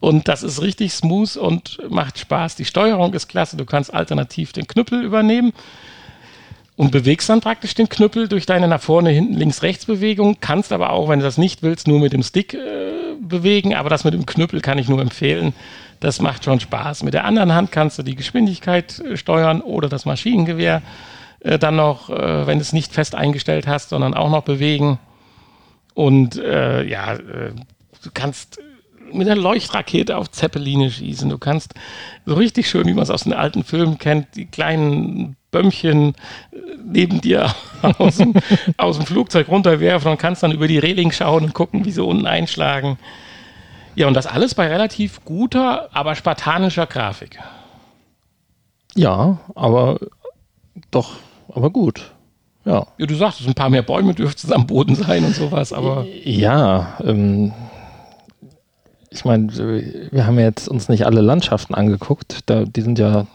[0.00, 2.56] Und das ist richtig smooth und macht Spaß.
[2.56, 3.56] Die Steuerung ist klasse.
[3.56, 5.52] Du kannst alternativ den Knüppel übernehmen
[6.76, 10.36] und bewegst dann praktisch den Knüppel durch deine nach vorne, hinten, links, rechts Bewegung.
[10.40, 13.74] Kannst aber auch, wenn du das nicht willst, nur mit dem Stick äh, bewegen.
[13.74, 15.52] Aber das mit dem Knüppel kann ich nur empfehlen.
[16.00, 17.02] Das macht schon Spaß.
[17.02, 20.82] Mit der anderen Hand kannst du die Geschwindigkeit äh, steuern oder das Maschinengewehr
[21.40, 24.98] äh, dann noch, äh, wenn du es nicht fest eingestellt hast, sondern auch noch bewegen.
[25.94, 27.52] Und äh, ja, äh,
[28.02, 28.60] du kannst
[29.12, 31.28] mit einer Leuchtrakete auf Zeppeline schießen.
[31.28, 31.74] Du kannst
[32.26, 36.14] so richtig schön, wie man es aus den alten Filmen kennt, die kleinen Bömmchen
[36.52, 37.54] äh, neben dir
[37.98, 38.34] aus dem,
[38.76, 42.04] aus dem Flugzeug runterwerfen und kannst dann über die Reling schauen und gucken, wie sie
[42.04, 42.98] unten einschlagen.
[43.98, 47.40] Ja, und das alles bei relativ guter, aber spartanischer Grafik.
[48.94, 49.98] Ja, aber
[50.92, 51.16] doch,
[51.52, 52.12] aber gut.
[52.64, 52.86] Ja.
[52.96, 56.06] ja du sagst, ein paar mehr Bäume dürften es am Boden sein und sowas, aber.
[56.22, 57.52] Ja, ähm,
[59.10, 59.48] ich meine,
[60.12, 62.42] wir haben jetzt uns nicht alle Landschaften angeguckt.
[62.46, 63.26] Da, die sind ja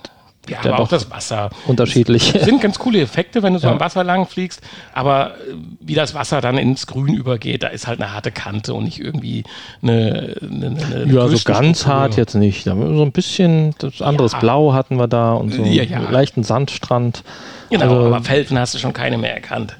[0.50, 1.50] ja, aber auch das Wasser.
[1.68, 2.34] Unterschiedlich.
[2.34, 3.74] Das sind ganz coole Effekte, wenn du so ja.
[3.74, 4.62] am Wasser lang fliegst.
[4.94, 8.74] Aber äh, wie das Wasser dann ins Grün übergeht, da ist halt eine harte Kante
[8.74, 9.44] und nicht irgendwie
[9.82, 10.36] eine.
[10.42, 12.68] eine, eine ja, so ganz hart jetzt nicht.
[12.68, 14.40] Da so ein bisschen das anderes ja.
[14.40, 17.24] Blau hatten wir da und so ja, einen leichten Sandstrand.
[17.70, 19.78] Genau, also, aber Felsen hast du schon keine mehr erkannt.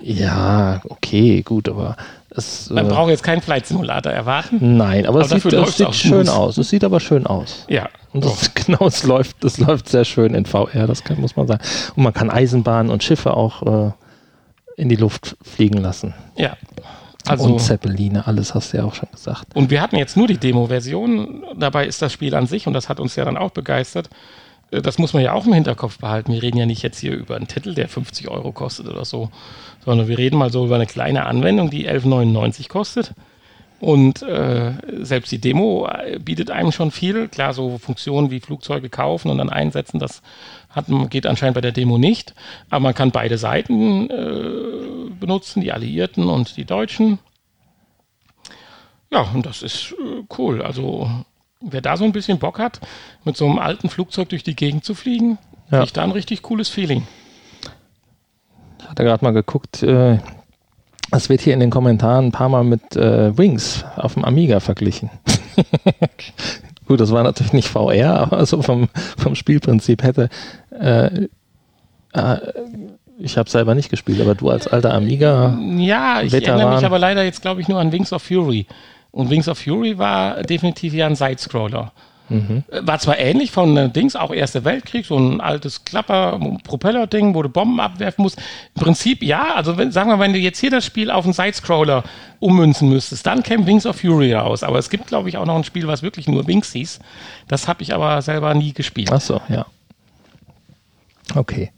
[0.00, 1.96] Ja, okay, gut, aber
[2.38, 4.76] es, Man äh, braucht jetzt keinen Flight Simulator erwarten.
[4.76, 6.56] Nein, aber, aber es sieht, es sieht schön aus.
[6.56, 7.66] Es sieht aber schön aus.
[7.68, 7.88] Ja.
[8.12, 11.46] Und das, genau, es läuft, es läuft sehr schön in VR, das kann, muss man
[11.46, 11.62] sagen.
[11.96, 13.92] Und man kann Eisenbahnen und Schiffe auch äh,
[14.76, 16.14] in die Luft fliegen lassen.
[16.36, 16.56] Ja.
[17.26, 19.54] Also, und Zeppeline, alles hast du ja auch schon gesagt.
[19.54, 21.44] Und wir hatten jetzt nur die Demo-Version.
[21.56, 24.16] Dabei ist das Spiel an sich, und das hat uns ja dann auch begeistert, äh,
[24.70, 26.32] das muss man ja auch im Hinterkopf behalten.
[26.32, 29.30] Wir reden ja nicht jetzt hier über einen Titel, der 50 Euro kostet oder so,
[29.84, 33.14] sondern wir reden mal so über eine kleine Anwendung, die 11,99 kostet.
[33.80, 37.28] Und äh, selbst die Demo äh, bietet einem schon viel.
[37.28, 40.20] Klar, so Funktionen wie Flugzeuge kaufen und dann einsetzen, das
[40.70, 42.34] hat, geht anscheinend bei der Demo nicht.
[42.70, 47.20] Aber man kann beide Seiten äh, benutzen, die Alliierten und die Deutschen.
[49.12, 50.60] Ja, und das ist äh, cool.
[50.60, 51.08] Also
[51.60, 52.80] wer da so ein bisschen Bock hat,
[53.24, 55.38] mit so einem alten Flugzeug durch die Gegend zu fliegen,
[55.70, 55.82] ja.
[55.82, 57.06] ich da ein richtig cooles Feeling.
[58.80, 60.18] Ich hatte gerade mal geguckt, äh,
[61.10, 64.60] es wird hier in den Kommentaren ein paar Mal mit äh, Wings auf dem Amiga
[64.60, 65.10] verglichen.
[66.86, 70.28] Gut, das war natürlich nicht VR, aber so vom, vom Spielprinzip hätte.
[70.70, 71.28] Äh,
[72.12, 72.36] äh,
[73.18, 75.58] ich habe selber nicht gespielt, aber du als alter Amiga.
[75.76, 76.60] Ja, ich Veteran.
[76.60, 78.66] erinnere mich aber leider jetzt, glaube ich, nur an Wings of Fury.
[79.18, 81.90] Und Wings of Fury war definitiv ja ein Sidescroller.
[82.28, 82.62] Mhm.
[82.70, 87.48] War zwar ähnlich von äh, Dings, auch Erster Weltkrieg, so ein altes Klapper-Propeller-Ding, wo du
[87.48, 88.38] Bomben abwerfen musst.
[88.76, 91.32] Im Prinzip ja, also wenn, sagen wir, wenn du jetzt hier das Spiel auf einen
[91.32, 92.04] Sidescroller
[92.38, 94.62] ummünzen müsstest, dann käme Wings of Fury raus.
[94.62, 97.00] Aber es gibt, glaube ich, auch noch ein Spiel, was wirklich nur Wings hieß.
[97.48, 99.10] Das habe ich aber selber nie gespielt.
[99.10, 99.66] Ach so, ja.
[101.34, 101.72] Okay.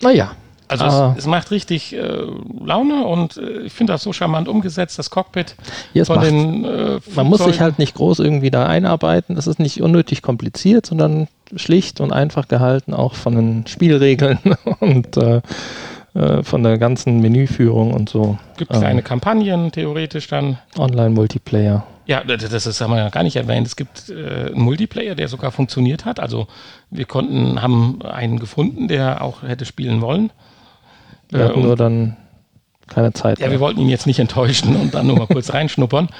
[0.00, 0.36] Naja,
[0.68, 1.14] also es, ah.
[1.18, 2.22] es, macht richtig äh,
[2.64, 5.56] Laune und äh, ich finde das so charmant umgesetzt, das Cockpit
[5.92, 9.46] ja, von macht, den äh, Man muss sich halt nicht groß irgendwie da einarbeiten, das
[9.46, 14.38] ist nicht unnötig kompliziert, sondern schlicht und einfach gehalten, auch von den Spielregeln
[14.80, 15.42] und äh,
[16.14, 18.38] äh, von der ganzen Menüführung und so.
[18.56, 20.58] Gibt kleine ähm, Kampagnen theoretisch dann.
[20.78, 21.84] Online-Multiplayer.
[22.06, 23.66] Ja, das, ist, haben wir ja gar nicht erwähnt.
[23.66, 26.20] Es gibt äh, einen Multiplayer, der sogar funktioniert hat.
[26.20, 26.46] Also
[26.90, 30.30] wir konnten, haben einen gefunden, der auch hätte spielen wollen.
[31.34, 32.16] Wir hatten äh, nur dann
[32.88, 33.38] keine Zeit.
[33.38, 33.52] Ja, mehr.
[33.52, 36.08] wir wollten ihn jetzt nicht enttäuschen und dann nur mal kurz reinschnuppern.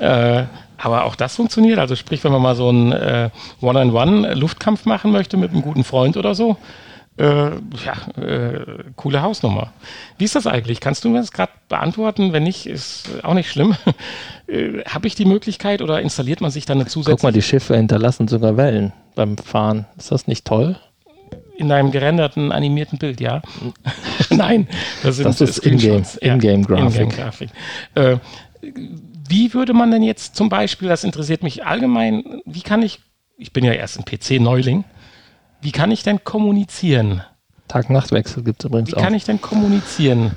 [0.00, 0.44] Äh,
[0.76, 1.78] aber auch das funktioniert.
[1.78, 6.16] Also sprich, wenn man mal so einen äh, One-on-One-Luftkampf machen möchte mit einem guten Freund
[6.16, 6.56] oder so,
[7.16, 9.72] äh, ja, äh, coole Hausnummer.
[10.18, 10.80] Wie ist das eigentlich?
[10.80, 12.32] Kannst du mir das gerade beantworten?
[12.32, 13.76] Wenn nicht, ist auch nicht schlimm.
[14.48, 17.16] äh, Habe ich die Möglichkeit oder installiert man sich dann eine zusätzliche?
[17.16, 19.86] Guck mal, die Schiffe hinterlassen sogar Wellen beim Fahren.
[19.96, 20.76] Ist das nicht toll?
[21.56, 23.42] In einem gerenderten, animierten Bild, ja.
[24.30, 24.66] Nein,
[25.02, 27.00] das, sind das ist Ingame-Grafik.
[27.00, 27.50] In -Game
[27.94, 28.18] äh,
[29.28, 33.00] wie würde man denn jetzt zum Beispiel, das interessiert mich allgemein, wie kann ich,
[33.36, 34.84] ich bin ja erst ein PC-Neuling,
[35.60, 37.22] wie kann ich denn kommunizieren?
[37.68, 38.98] Tag-Nacht-Wechsel gibt es übrigens wie auch.
[38.98, 40.32] Wie kann ich denn kommunizieren?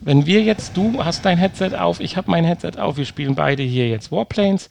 [0.00, 3.34] Wenn wir jetzt, du hast dein Headset auf, ich habe mein Headset auf, wir spielen
[3.34, 4.68] beide hier jetzt Warplanes.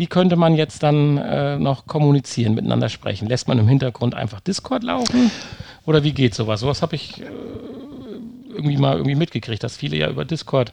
[0.00, 3.28] Wie könnte man jetzt dann äh, noch kommunizieren, miteinander sprechen?
[3.28, 5.30] Lässt man im Hintergrund einfach Discord laufen?
[5.84, 6.60] Oder wie geht sowas?
[6.60, 7.26] Sowas habe ich äh,
[8.48, 10.72] irgendwie mal irgendwie mitgekriegt, dass viele ja über Discord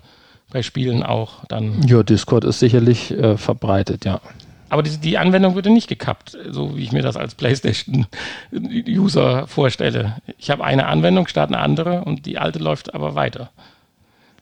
[0.49, 1.85] bei Spielen auch dann.
[1.85, 4.21] Ja, Discord ist sicherlich äh, verbreitet, ja.
[4.69, 10.15] Aber die, die, Anwendung würde nicht gekappt, so wie ich mir das als PlayStation-User vorstelle.
[10.37, 13.49] Ich habe eine Anwendung, starte eine andere und die alte läuft aber weiter.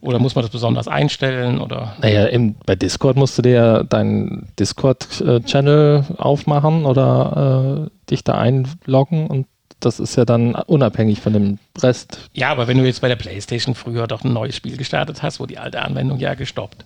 [0.05, 1.59] Oder muss man das besonders einstellen?
[1.59, 1.95] Oder?
[2.01, 8.35] Naja, im, bei Discord musst du dir ja deinen Discord-Channel aufmachen oder äh, dich da
[8.35, 9.47] einloggen und
[9.79, 12.29] das ist ja dann unabhängig von dem Rest.
[12.33, 15.39] Ja, aber wenn du jetzt bei der PlayStation früher doch ein neues Spiel gestartet hast,
[15.39, 16.85] wo die alte Anwendung ja gestoppt.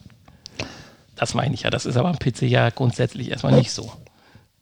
[1.16, 1.70] Das meine ich ja.
[1.70, 3.92] Das ist aber am PC ja grundsätzlich erstmal nicht so.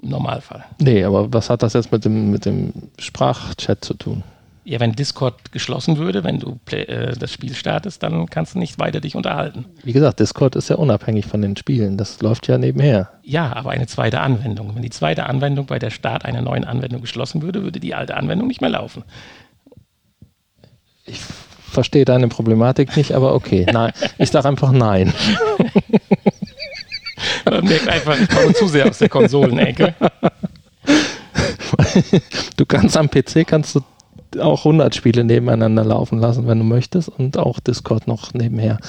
[0.01, 0.65] Im Normalfall.
[0.79, 4.23] Nee, aber was hat das jetzt mit dem, mit dem Sprachchat zu tun?
[4.69, 8.77] Ja, wenn Discord geschlossen würde, wenn du äh, das Spiel startest, dann kannst du nicht
[8.79, 9.63] weiter dich unterhalten.
[9.81, 11.95] Wie gesagt, Discord ist ja unabhängig von den Spielen.
[11.95, 13.11] Das läuft ja nebenher.
[13.23, 14.75] Ja, aber eine zweite Anwendung.
[14.75, 18.17] Wenn die zweite Anwendung bei der Start einer neuen Anwendung geschlossen würde, würde die alte
[18.17, 19.05] Anwendung nicht mehr laufen.
[21.05, 21.21] Ich
[21.71, 23.65] verstehe deine Problematik nicht, aber okay.
[23.71, 25.13] Nein, ich sage einfach nein.
[27.45, 29.95] Man merkt einfach, ich komme zu sehr aus der Konsolenecke.
[32.55, 33.81] Du kannst am PC kannst du
[34.39, 38.79] auch 100 Spiele nebeneinander laufen lassen, wenn du möchtest und auch Discord noch nebenher.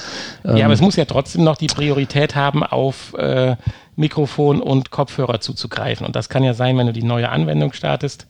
[0.43, 3.55] Ja, ähm, aber es muss ja trotzdem noch die Priorität haben, auf äh,
[3.95, 6.05] Mikrofon und Kopfhörer zuzugreifen.
[6.05, 8.27] Und das kann ja sein, wenn du die neue Anwendung startest,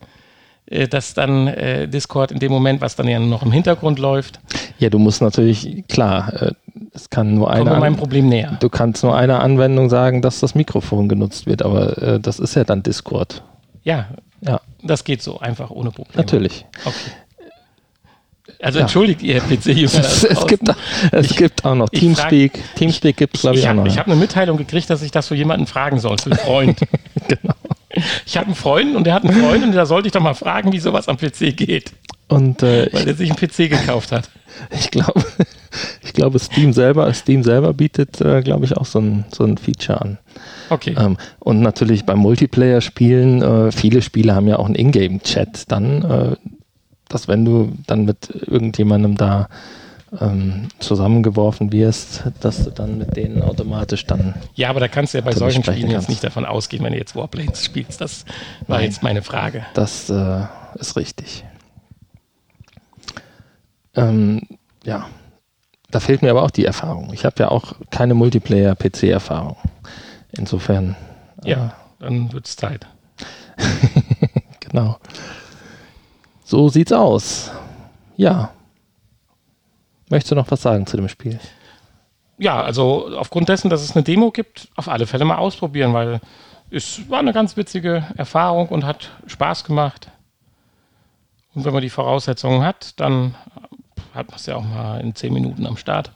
[0.66, 4.40] äh, dass dann äh, Discord in dem Moment, was dann ja noch im Hintergrund läuft.
[4.78, 6.52] Ja, du musst natürlich, klar, äh,
[6.92, 7.78] es kann nur eine.
[7.78, 8.56] Meinem Problem näher.
[8.60, 12.54] Du kannst nur einer Anwendung sagen, dass das Mikrofon genutzt wird, aber äh, das ist
[12.54, 13.42] ja dann Discord.
[13.82, 14.08] Ja,
[14.40, 14.60] ja.
[14.82, 16.16] Das geht so einfach ohne Probleme.
[16.16, 16.64] Natürlich.
[16.84, 17.10] Okay.
[18.62, 18.82] Also ja.
[18.82, 20.00] entschuldigt ihr PC-User.
[20.04, 20.68] Es, es, gibt,
[21.12, 22.58] es ich, gibt auch noch Teamspeak.
[22.58, 23.86] Frag, Teamspeak gibt es, glaube ich, ich, auch noch.
[23.86, 26.80] Ich habe eine Mitteilung gekriegt, dass ich das für jemanden fragen soll, für einen Freund.
[27.28, 27.54] genau.
[28.26, 30.34] Ich habe einen Freund und der hat einen Freund und da sollte ich doch mal
[30.34, 31.92] fragen, wie sowas am PC geht.
[32.28, 34.30] Und, äh, Weil der sich einen PC gekauft hat.
[34.70, 35.24] Ich glaube,
[36.02, 39.58] ich glaube, Steam selber, Steam selber bietet, äh, glaube ich, auch so ein, so ein
[39.58, 40.18] Feature an.
[40.68, 40.94] Okay.
[40.98, 46.36] Ähm, und natürlich beim Multiplayer-Spielen, äh, viele Spiele haben ja auch einen Ingame-Chat dann, äh,
[47.08, 49.48] dass wenn du dann mit irgendjemandem da
[50.18, 54.34] ähm, zusammengeworfen wirst, dass du dann mit denen automatisch dann.
[54.54, 55.94] Ja, aber da kannst du ja bei solchen Spielen kannst.
[55.94, 58.00] jetzt nicht davon ausgehen, wenn du jetzt Warplanes spielst.
[58.00, 58.24] Das
[58.66, 59.66] war Nein, jetzt meine Frage.
[59.74, 60.44] Das äh,
[60.74, 61.44] ist richtig.
[63.94, 64.42] Ähm,
[64.84, 65.08] ja,
[65.90, 67.12] da fehlt mir aber auch die Erfahrung.
[67.12, 69.56] Ich habe ja auch keine Multiplayer-PC-Erfahrung.
[70.32, 70.96] Insofern.
[71.44, 71.70] Ja, äh,
[72.00, 72.86] dann wird es Zeit.
[74.60, 74.98] genau.
[76.44, 77.50] So sieht's aus.
[78.16, 78.50] Ja.
[80.08, 81.38] Möchtest du noch was sagen zu dem Spiel?
[82.38, 86.20] Ja, also aufgrund dessen, dass es eine Demo gibt, auf alle Fälle mal ausprobieren, weil
[86.70, 90.10] es war eine ganz witzige Erfahrung und hat Spaß gemacht.
[91.54, 93.34] Und wenn man die Voraussetzungen hat, dann
[94.14, 96.12] hat man es ja auch mal in zehn Minuten am Start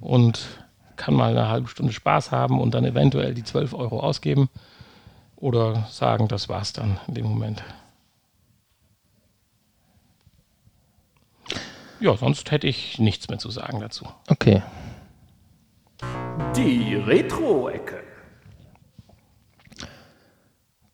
[0.00, 0.46] und
[0.96, 4.48] kann mal eine halbe Stunde Spaß haben und dann eventuell die 12 Euro ausgeben
[5.36, 7.62] oder sagen, das war's dann in dem Moment.
[12.00, 14.06] Ja, sonst hätte ich nichts mehr zu sagen dazu.
[14.28, 14.62] Okay.
[16.54, 18.02] Die Retro-Ecke.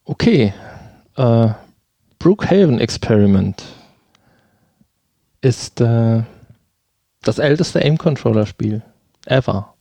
[0.04, 0.52] Okay.
[1.16, 1.48] Äh,
[2.18, 3.64] Brookhaven Experiment
[5.42, 6.22] ist äh,
[7.22, 8.82] das älteste Aim-Controller-Spiel
[9.26, 9.74] ever.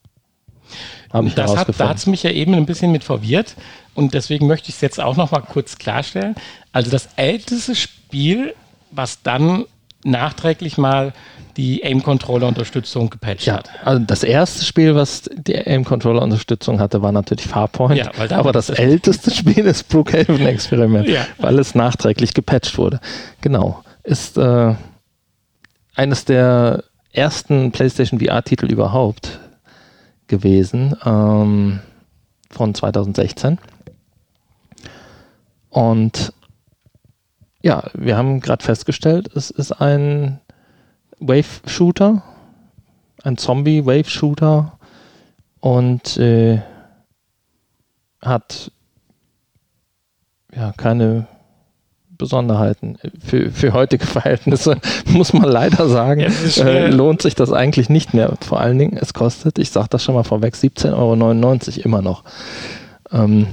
[1.26, 3.56] Ich das hat, da hat es mich ja eben ein bisschen mit verwirrt
[3.96, 6.36] und deswegen möchte ich es jetzt auch noch mal kurz klarstellen.
[6.72, 8.54] Also das älteste Spiel,
[8.92, 9.66] was dann
[10.06, 11.12] nachträglich mal
[11.58, 13.70] die Aim-Controller-Unterstützung gepatcht ja, hat.
[13.84, 17.98] also das erste Spiel, was die Aim-Controller-Unterstützung hatte, war natürlich Farpoint.
[17.98, 21.28] Ja, weil da aber das das- älteste Spiel ist Brookhaven Experiment, Ja.
[21.40, 23.02] weil es nachträglich gepatcht wurde.
[23.42, 23.84] Genau.
[24.04, 24.76] Ist äh,
[25.96, 29.40] eines der ersten PlayStation VR-Titel überhaupt
[30.28, 31.80] gewesen, ähm,
[32.50, 33.60] von 2016.
[35.70, 36.34] Und
[37.62, 40.40] ja, wir haben gerade festgestellt, es ist ein
[41.20, 42.24] Wave-Shooter,
[43.24, 44.78] ein Zombie-Wave-Shooter
[45.60, 46.62] und äh,
[48.22, 48.72] hat
[50.54, 51.28] ja keine
[52.22, 52.98] Besonderheiten.
[53.24, 58.14] Für, für heutige Verhältnisse muss man leider sagen, Ja, äh, lohnt sich das eigentlich nicht
[58.14, 58.34] mehr.
[58.40, 62.24] Vor allen Dingen, es kostet, ich sage das schon mal vorweg, 17,99 Euro immer noch.
[63.12, 63.48] Ähm,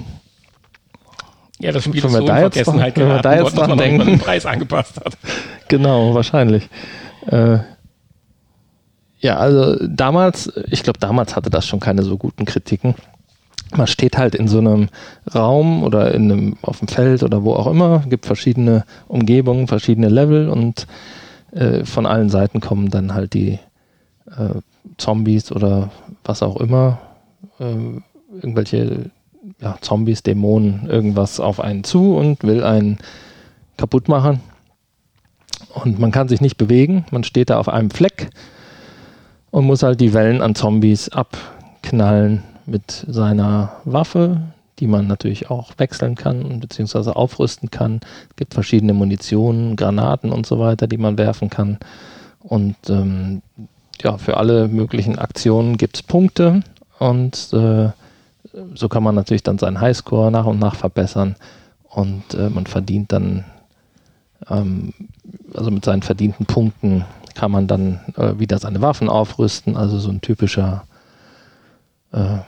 [1.58, 3.68] Ja, das Spiel ist so da in jetzt Vergessenheit dran- geraten da jetzt worden, dass
[3.68, 4.06] man denken.
[4.06, 5.16] den Preis angepasst hat.
[5.68, 6.66] Genau, wahrscheinlich.
[7.26, 7.58] Äh,
[9.20, 12.94] ja, also damals, ich glaube, damals hatte das schon keine so guten Kritiken.
[13.76, 14.88] Man steht halt in so einem
[15.34, 20.08] Raum oder in einem, auf dem Feld oder wo auch immer, gibt verschiedene Umgebungen, verschiedene
[20.08, 20.86] Level und
[21.52, 23.58] äh, von allen Seiten kommen dann halt die
[24.26, 24.60] äh,
[24.96, 25.90] Zombies oder
[26.24, 26.98] was auch immer,
[27.58, 28.00] äh,
[28.34, 29.10] irgendwelche
[29.60, 32.98] ja, Zombies, Dämonen, irgendwas auf einen zu und will einen
[33.76, 34.40] kaputt machen.
[35.74, 38.30] Und man kann sich nicht bewegen, man steht da auf einem Fleck
[39.50, 44.40] und muss halt die Wellen an Zombies abknallen mit seiner Waffe,
[44.78, 48.00] die man natürlich auch wechseln kann beziehungsweise aufrüsten kann.
[48.30, 51.78] Es gibt verschiedene Munitionen, Granaten und so weiter, die man werfen kann.
[52.40, 53.42] Und ähm,
[54.00, 56.62] ja, für alle möglichen Aktionen gibt es Punkte
[56.98, 57.90] und äh,
[58.74, 61.36] so kann man natürlich dann seinen Highscore nach und nach verbessern
[61.88, 63.44] und äh, man verdient dann
[64.48, 64.94] ähm,
[65.54, 67.04] also mit seinen verdienten Punkten
[67.34, 70.84] kann man dann äh, wieder seine Waffen aufrüsten, also so ein typischer
[72.12, 72.38] äh,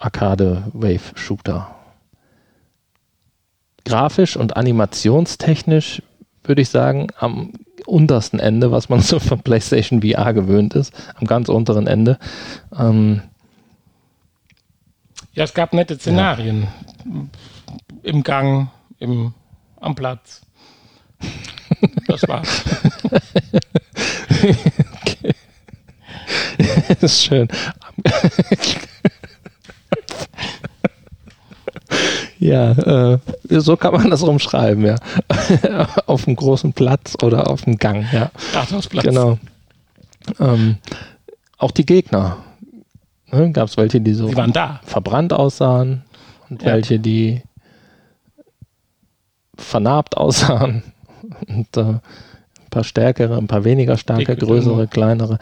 [0.00, 1.74] Arcade-Wave-Shooter.
[3.84, 6.02] Grafisch und animationstechnisch
[6.42, 7.52] würde ich sagen, am
[7.86, 12.18] untersten Ende, was man so von PlayStation VR gewöhnt ist, am ganz unteren Ende.
[12.76, 13.22] Ähm,
[15.32, 16.66] Ja, es gab nette Szenarien.
[18.02, 19.34] Im Gang, im,
[19.80, 20.42] am Platz.
[22.06, 22.64] Das war's.
[26.88, 27.48] das ist schön.
[32.38, 34.96] ja, äh, so kann man das rumschreiben, ja.
[36.06, 38.30] auf einem großen Platz oder auf dem Gang, ja.
[38.54, 39.04] Rathausplatz.
[39.04, 39.38] Genau.
[40.38, 40.76] Ähm,
[41.58, 42.38] auch die Gegner.
[43.32, 44.80] Ne, Gab es welche, die so Sie waren da.
[44.84, 46.02] verbrannt aussahen
[46.48, 46.72] und Ja.
[46.72, 47.42] welche, die
[49.56, 50.82] vernarbt aussahen.
[51.48, 52.00] Und äh, ein
[52.70, 54.88] paar stärkere, ein paar weniger starke, größere, dünne.
[54.88, 55.38] kleinere.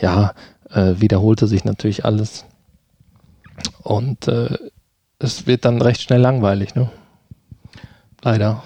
[0.00, 0.34] Ja,
[0.70, 2.44] äh, wiederholte sich natürlich alles.
[3.82, 4.56] Und äh,
[5.18, 6.90] es wird dann recht schnell langweilig, ne?
[8.22, 8.62] Leider.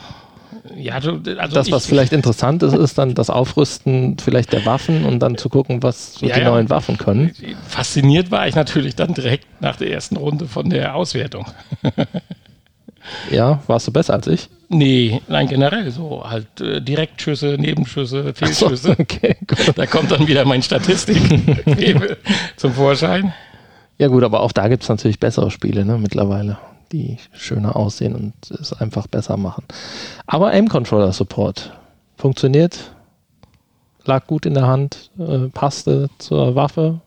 [0.77, 5.05] Ja, also das, was ich, vielleicht interessant ist, ist dann das Aufrüsten vielleicht der Waffen
[5.05, 6.51] und dann zu gucken, was so Ja, die ja.
[6.51, 7.33] neuen Waffen können.
[7.67, 11.47] Fasziniert war ich natürlich dann direkt nach der ersten Runde von der Auswertung.
[13.31, 14.49] Ja, warst du besser als ich?
[14.69, 16.25] Nee, nein, generell so.
[16.29, 18.97] Halt äh, Direktschüsse, Nebenschüsse, Ach so, Fehlschüsse.
[18.99, 19.73] okay, gut.
[19.77, 21.17] Da kommt dann wieder mein Statistik
[22.57, 23.33] zum Vorschein.
[23.99, 26.59] Ja gut, aber auch da gibt es natürlich bessere Spiele ne, mittlerweile,
[26.93, 29.65] die schöner aussehen und es einfach besser machen.
[30.27, 31.73] Aber Aim-Controller-Support
[32.17, 32.93] funktioniert,
[34.05, 37.01] lag gut in der Hand, äh, passte zur Waffe.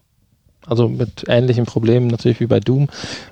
[0.68, 2.88] Also mit ähnlichen Problemen natürlich wie bei Doom,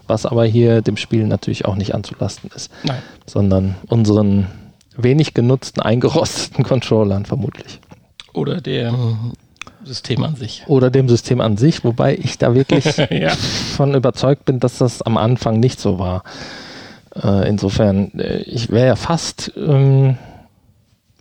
[0.08, 3.04] was aber hier dem Spiel natürlich auch nicht anzulasten ist, Nein.
[3.28, 4.48] sondern unseren
[4.98, 7.80] wenig genutzten, eingerosteten Controllern vermutlich.
[8.34, 9.34] Oder dem
[9.90, 10.64] System an sich.
[10.68, 13.32] Oder dem System an sich, wobei ich da wirklich Ja.
[13.32, 16.24] von überzeugt bin, dass das am Anfang nicht so war.
[17.16, 20.18] Äh, insofern, äh, ich wäre ja fast, ähm,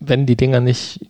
[0.01, 1.01] wenn die Dinger nicht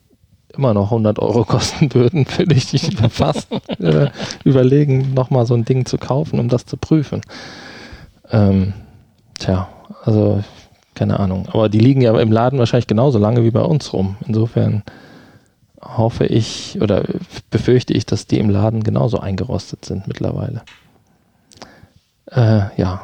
[0.57, 3.49] immer noch 100 Euro kosten würden, würde ich dich fast
[3.81, 4.09] äh,
[4.45, 7.23] überlegen, nochmal so ein Ding zu kaufen, um das zu prüfen.
[8.31, 8.73] Ähm,
[9.39, 9.69] tja,
[10.05, 10.45] also
[10.95, 11.49] keine Ahnung.
[11.53, 14.17] Aber die liegen ja im Laden wahrscheinlich genauso lange wie bei uns rum.
[14.27, 14.83] Insofern
[15.81, 17.05] hoffe ich oder
[17.51, 20.63] befürchte ich, dass die im Laden genauso eingerostet sind mittlerweile.
[22.31, 23.03] Äh, ja.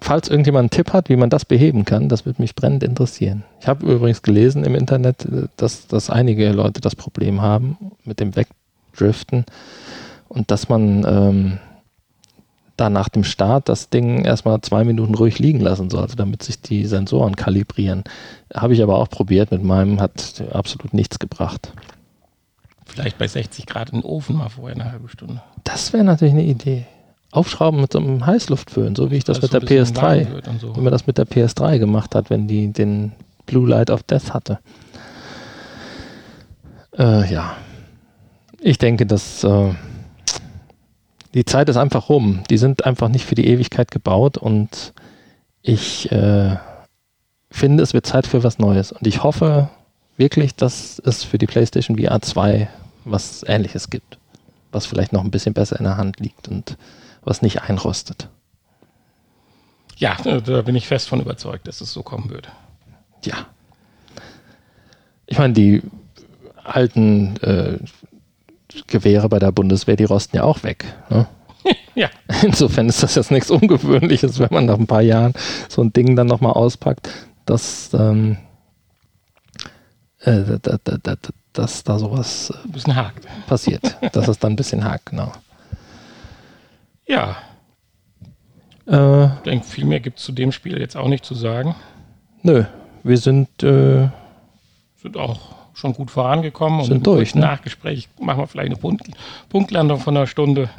[0.00, 3.44] Falls irgendjemand einen Tipp hat, wie man das beheben kann, das würde mich brennend interessieren.
[3.60, 8.20] Ich habe übrigens gelesen im Internet, äh, dass, dass einige Leute das Problem haben mit
[8.20, 9.44] dem Wegdriften
[10.28, 11.58] und dass man ähm,
[12.76, 16.60] da nach dem Start das Ding erstmal zwei Minuten ruhig liegen lassen sollte, damit sich
[16.60, 18.04] die Sensoren kalibrieren.
[18.52, 21.72] Habe ich aber auch probiert mit meinem, hat absolut nichts gebracht.
[22.86, 25.42] Vielleicht bei 60 Grad in den Ofen mal vorher eine halbe Stunde.
[25.62, 26.86] Das wäre natürlich eine Idee.
[27.30, 29.96] Aufschrauben mit so einem Heißluftföhn, so wie ich das Dass mit es der ein bisschen
[29.96, 30.76] warm PS3, wird und so.
[30.76, 33.12] wie man das mit der PS3 gemacht hat, wenn die den
[33.46, 34.58] Blue Light of Death hatte.
[36.96, 37.56] Äh, ja.
[38.60, 39.74] Ich denke, dass äh,
[41.34, 42.44] die Zeit ist einfach rum.
[42.48, 44.94] Die sind einfach nicht für die Ewigkeit gebaut und
[45.62, 46.56] ich äh,
[47.50, 48.92] finde, es wird Zeit für was Neues.
[48.92, 49.68] Und ich hoffe
[50.16, 52.68] wirklich, dass es für die PlayStation VR 2
[53.04, 54.18] was Ähnliches gibt.
[54.70, 56.76] Was vielleicht noch ein bisschen besser in der Hand liegt und
[57.22, 58.28] was nicht einrostet.
[59.96, 62.48] Ja, da bin ich fest von überzeugt, dass es so kommen wird.
[63.24, 63.46] Ja.
[65.26, 65.82] Ich meine, die
[66.64, 67.78] alten äh,
[68.86, 70.84] Gewehre bei der Bundeswehr, die rosten ja auch weg.
[71.10, 71.26] Ne?
[71.94, 72.10] Ja,
[72.42, 75.32] Insofern ist das jetzt nichts Ungewöhnliches, wenn man nach ein paar Jahren
[75.68, 77.08] so ein Ding dann nochmal auspackt,
[77.46, 78.36] dass, ähm,
[80.20, 81.16] äh, da, da, da, da,
[81.52, 82.92] dass da sowas äh,
[83.46, 83.96] passiert.
[84.12, 85.32] dass es dann ein bisschen hakt, genau.
[87.06, 87.36] Ja,
[88.86, 91.74] Äh, ich denke, viel mehr gibt es zu dem Spiel jetzt auch nicht zu sagen.
[92.42, 92.64] nö,
[93.02, 94.08] wir sind äh,
[94.96, 95.40] Sind auch
[95.74, 96.80] schon gut vorangekommen.
[96.80, 97.40] Und Sind im durch, ne?
[97.42, 99.06] Nachgespräch machen wir vielleicht eine Punkt
[99.48, 100.70] Punktlandung von einer Stunde.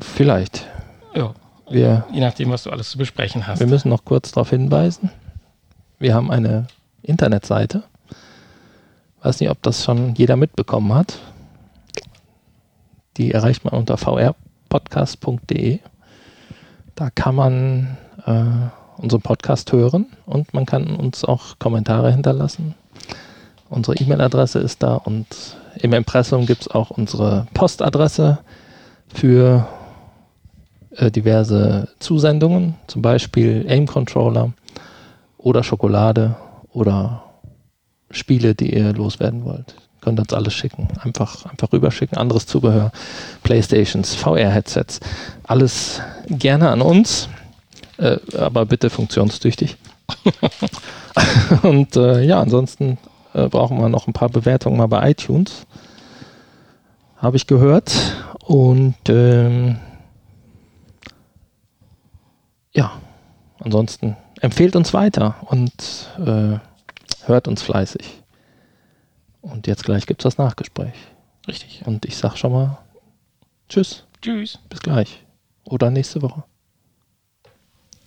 [0.00, 0.66] vielleicht.
[1.14, 1.34] Ja,
[1.70, 3.60] Wir, je nachdem, was du alles zu besprechen hast.
[3.60, 5.10] wir müssen noch kurz darauf hinweisen.
[5.98, 6.66] Wir haben eine
[7.02, 7.84] Internetseite.
[9.22, 11.18] Weiß nicht, ob das schon jeder mitbekommen hat.
[13.16, 15.78] Die erreicht man unter vrpodcast.de.
[16.96, 17.96] Da kann man
[18.26, 22.74] äh, unseren Podcast hören und man kann uns auch Kommentare hinterlassen.
[23.74, 25.26] Unsere E-Mail-Adresse ist da und
[25.80, 28.38] im Impressum gibt es auch unsere Postadresse
[29.12, 29.66] für
[30.96, 34.52] äh, diverse Zusendungen, zum Beispiel Aim-Controller
[35.38, 36.36] oder Schokolade
[36.72, 37.24] oder
[38.12, 39.74] Spiele, die ihr loswerden wollt.
[40.00, 40.86] Könnt uns alles schicken.
[41.00, 42.16] Einfach, einfach rüberschicken.
[42.16, 42.92] Anderes Zubehör.
[43.42, 45.00] Playstations, VR-Headsets.
[45.42, 47.28] Alles gerne an uns.
[47.96, 49.76] Äh, aber bitte funktionstüchtig.
[51.62, 52.98] Und äh, ja, ansonsten
[53.34, 55.66] äh, brauchen wir noch ein paar Bewertungen mal bei iTunes.
[57.16, 57.94] Habe ich gehört.
[58.44, 59.78] Und ähm,
[62.72, 62.92] ja,
[63.60, 65.72] ansonsten empfehlt uns weiter und
[66.18, 66.58] äh,
[67.26, 68.22] hört uns fleißig.
[69.40, 70.94] Und jetzt gleich gibt es das Nachgespräch.
[71.46, 71.82] Richtig.
[71.86, 72.78] Und ich sag schon mal
[73.68, 74.58] Tschüss, Tschüss.
[74.68, 75.24] bis gleich.
[75.64, 76.44] Oder nächste Woche.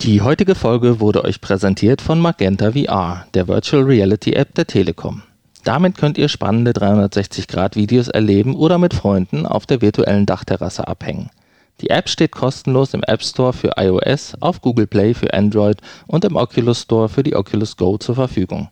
[0.02, 5.24] Die heutige Folge wurde euch präsentiert von Magenta VR, der Virtual Reality App der Telekom.
[5.64, 11.30] Damit könnt ihr spannende 360-Grad-Videos erleben oder mit Freunden auf der virtuellen Dachterrasse abhängen.
[11.80, 16.24] Die App steht kostenlos im App Store für iOS, auf Google Play für Android und
[16.24, 18.68] im Oculus Store für die Oculus Go zur Verfügung.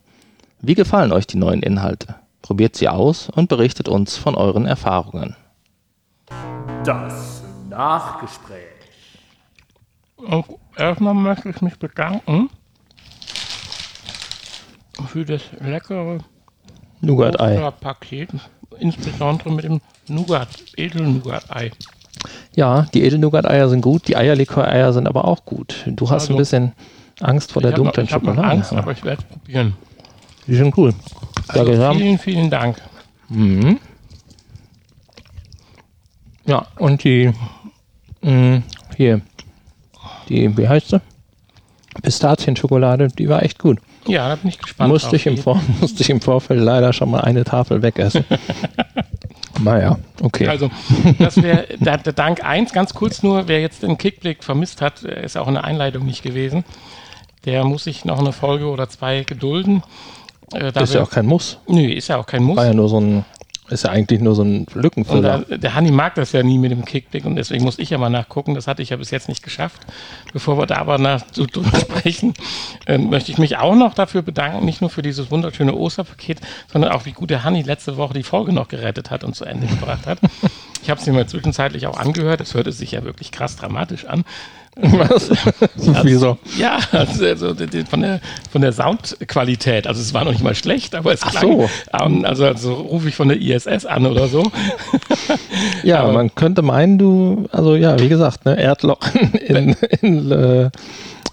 [0.61, 2.14] Wie gefallen euch die neuen Inhalte?
[2.41, 5.35] Probiert sie aus und berichtet uns von euren Erfahrungen.
[6.85, 8.77] Das Nachgespräch.
[10.16, 10.47] Und
[10.77, 12.51] erstmal möchte ich mich bedanken
[15.09, 16.18] für das leckere
[17.01, 17.70] Nougat-Ei.
[17.81, 18.31] Paket,
[18.79, 21.70] insbesondere mit dem Nougat, Edel-Nougat-Ei.
[22.55, 25.85] Ja, die Edelnougat-Eier sind gut, die Eierlikör-Eier sind aber auch gut.
[25.87, 26.72] Du hast Also, ein bisschen
[27.20, 28.55] Angst vor der Ich habe dunklen ich hab noch Schokolade.
[28.57, 29.74] Angst, aber ich werde es probieren.
[30.47, 30.95] die sind cool.
[31.49, 32.81] Also ich, vielen, vielen Dank.
[33.29, 33.79] Mhm.
[36.47, 37.33] Ja, und die,
[38.22, 38.62] mh,
[38.97, 39.20] hier,
[40.29, 41.01] die, wie heißt sie?
[42.03, 43.79] Pistazienschokolade, die war echt gut.
[44.07, 44.93] Ja, da bin ich gespannt.
[44.93, 48.24] Musste ich, im Vor musste ich im Vorfeld leider schon mal eine Tafel wegessen.
[49.62, 50.47] naja, okay.
[50.47, 50.70] Also,
[51.18, 52.72] das wäre der, der Dank 1.
[52.72, 56.05] Ganz kurz nur, wer jetzt den Kickblick vermisst hat, äh, ist auch in der Einleitung
[56.05, 56.64] nicht gewesen.
[57.45, 59.83] Der muss sich noch eine Folge oder zwei gedulden.
[60.53, 61.59] Äh, ist ja auch kein Muss.
[61.66, 62.57] Nö, ist ja auch kein Muss.
[62.57, 63.24] War ja nur so ein,
[63.69, 65.45] ist ja eigentlich nur so ein Lückenfüller.
[65.49, 67.99] da, der Hanni mag das ja nie mit dem Kickblick und deswegen muss ich ja
[67.99, 68.55] mal nachgucken.
[68.55, 69.81] Das hatte ich ja bis jetzt nicht geschafft.
[70.33, 71.47] Bevor wir da aber nach so
[71.81, 72.35] sprechen,
[72.87, 76.41] äh, möchte ich mich auch noch dafür bedanken, nicht nur für dieses wunderschöne Osterpaket,
[76.73, 79.45] sondern auch wie gut der Hanni letzte Woche die Folge noch gerettet hat und zu
[79.45, 80.19] Ende gebracht hat.
[80.83, 82.41] Ich habe es mir mal zwischenzeitlich auch angehört.
[82.41, 84.25] Es hörte sich ja wirklich krass dramatisch an.
[84.77, 85.31] Was?
[86.05, 86.37] Wieso?
[86.59, 87.55] Ja, also, also
[87.89, 88.20] von, der,
[88.51, 89.87] von der Soundqualität.
[89.87, 91.70] Also es war noch nicht mal schlecht, aber es Ach klang, so.
[91.99, 94.51] ähm, also, also rufe ich von der ISS an oder so.
[95.83, 98.99] Ja, Aber- man könnte meinen, du, also ja, wie gesagt, ne, Erdloch
[99.47, 100.70] in, in äh,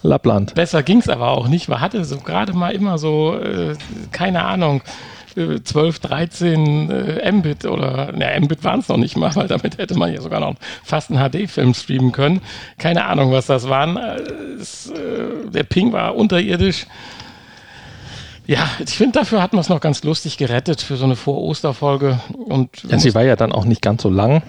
[0.02, 0.54] Lappland.
[0.54, 1.68] Besser ging es aber auch nicht.
[1.68, 3.74] Man hatte so gerade mal immer so, äh,
[4.12, 4.82] keine Ahnung,
[5.36, 9.78] äh, 12, 13 äh, Mbit oder, na, Mbit waren es noch nicht mal, weil damit
[9.78, 12.40] hätte man ja sogar noch fast einen HD-Film streamen können.
[12.78, 13.96] Keine Ahnung, was das waren.
[13.96, 14.20] Äh,
[14.60, 16.86] es, äh, der Ping war unterirdisch.
[18.46, 22.20] Ja, ich finde, dafür hat man es noch ganz lustig gerettet für so eine Vor-Oster-Folge.
[22.88, 24.42] Ja, sie war ja dann auch nicht ganz so lang.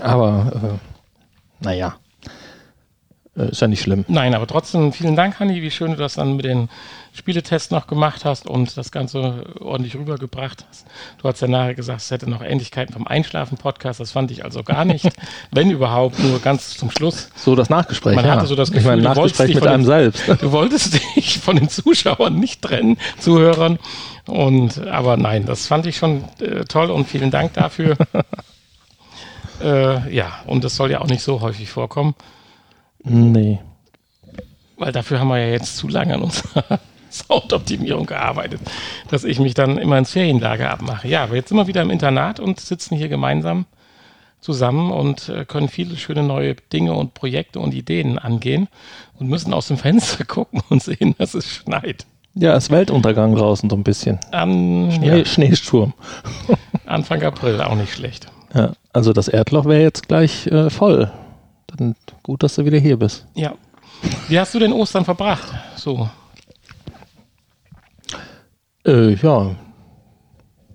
[0.00, 0.80] Aber
[1.60, 1.96] äh, naja.
[3.36, 4.04] Äh, ist ja nicht schlimm.
[4.08, 6.68] Nein, aber trotzdem vielen Dank, Hanni, wie schön du das dann mit den
[7.14, 10.86] Spieletests noch gemacht hast und das Ganze ordentlich rübergebracht hast.
[11.18, 14.00] Du hast ja nachher gesagt, es hätte noch Ähnlichkeiten vom Einschlafen-Podcast.
[14.00, 15.08] Das fand ich also gar nicht.
[15.50, 17.30] wenn überhaupt, nur ganz zum Schluss.
[17.36, 18.16] So das Nachgespräch.
[18.16, 18.36] Man ja.
[18.36, 20.22] hatte so das Gefühl, ich meine, Nachgespräch mit einem selbst.
[20.42, 23.78] Du wolltest dich von den Zuschauern nicht trennen, Zuhörern.
[24.26, 27.96] Und aber nein, das fand ich schon äh, toll und vielen Dank dafür.
[29.62, 32.14] äh, ja, und das soll ja auch nicht so häufig vorkommen.
[33.04, 33.58] Nee.
[34.76, 36.80] Weil dafür haben wir ja jetzt zu lange an unserer
[37.10, 38.60] Soundoptimierung gearbeitet,
[39.08, 41.08] dass ich mich dann immer ins Ferienlager abmache.
[41.08, 43.66] Ja, aber jetzt sind wir wieder im Internat und sitzen hier gemeinsam
[44.40, 48.68] zusammen und äh, können viele schöne neue Dinge und Projekte und Ideen angehen
[49.18, 52.06] und müssen aus dem Fenster gucken und sehen, dass es schneit.
[52.34, 54.18] Ja, es ist Weltuntergang draußen so ein bisschen.
[54.30, 55.24] An, Schnee, ja.
[55.24, 55.92] Schneesturm.
[56.86, 58.26] Anfang April, auch nicht schlecht.
[58.54, 61.10] Ja, also das Erdloch wäre jetzt gleich äh, voll.
[61.76, 63.26] Dann gut, dass du wieder hier bist.
[63.34, 63.54] Ja.
[64.28, 65.48] Wie hast du denn Ostern verbracht?
[65.76, 66.08] So.
[68.86, 69.54] Äh, ja.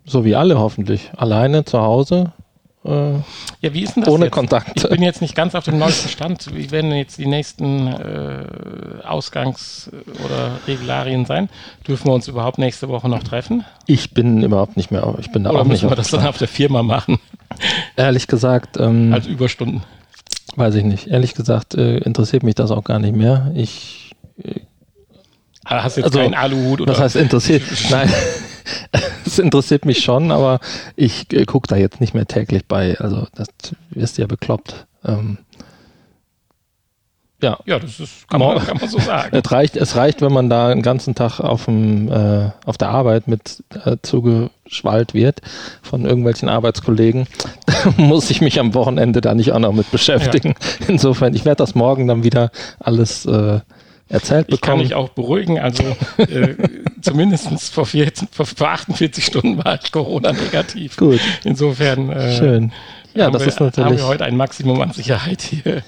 [0.06, 1.12] So wie alle hoffentlich.
[1.18, 2.32] Alleine zu Hause.
[2.86, 3.16] Äh,
[3.60, 4.34] ja, wie ist denn das Ohne jetzt?
[4.34, 4.72] Kontakt.
[4.78, 6.56] Ich bin jetzt nicht ganz auf dem neuesten Stand.
[6.56, 8.46] Wie werden jetzt die nächsten äh,
[9.06, 9.92] Ausgangs-
[10.24, 11.50] oder Regularien sein?
[11.86, 13.66] Dürfen wir uns überhaupt nächste Woche noch treffen?
[13.88, 15.16] Ich bin überhaupt nicht mehr.
[15.20, 17.20] Ich bin da oder auch müssen nicht wir das dann auf der Firma machen?
[17.98, 18.78] Ehrlich gesagt.
[18.78, 19.84] Ähm, Als Überstunden.
[20.58, 21.06] Weiß ich nicht.
[21.06, 23.52] Ehrlich gesagt äh, interessiert mich das auch gar nicht mehr.
[23.54, 24.16] Ich.
[24.44, 24.62] Äh,
[25.64, 26.94] Hast du jetzt also, keinen Aluhut oder?
[26.94, 27.62] Was heißt interessiert?
[27.92, 28.12] Nein.
[29.26, 30.60] es interessiert mich schon, aber
[30.96, 32.98] ich äh, gucke da jetzt nicht mehr täglich bei.
[33.00, 33.50] Also, das
[33.92, 34.88] wirst ja bekloppt.
[35.06, 35.38] Ähm,
[37.42, 39.30] ja, ja, das ist, kann, man, kann man so sagen.
[39.44, 42.90] es, reicht, es reicht, wenn man da einen ganzen Tag auf, dem, äh, auf der
[42.90, 45.42] Arbeit mit äh, zugeschwallt wird
[45.84, 47.28] von irgendwelchen Arbeitskollegen.
[47.98, 50.56] muss ich mich am Wochenende da nicht auch noch mit beschäftigen.
[50.80, 50.86] Ja.
[50.88, 53.60] Insofern, ich werde das morgen dann wieder alles äh,
[54.10, 54.54] erzählt bekommen.
[54.54, 55.60] Ich kann mich auch beruhigen.
[55.60, 55.84] Also
[56.18, 56.56] äh,
[57.02, 60.98] zumindest vor, vier, vor, vor 48 Stunden war ich Corona-negativ.
[60.98, 61.20] Gut.
[61.44, 62.10] Insofern.
[62.10, 62.72] Äh, Schön.
[63.18, 63.90] Ja, das wir, ist natürlich.
[63.90, 65.82] Haben wir heute ein Maximum an Sicherheit hier.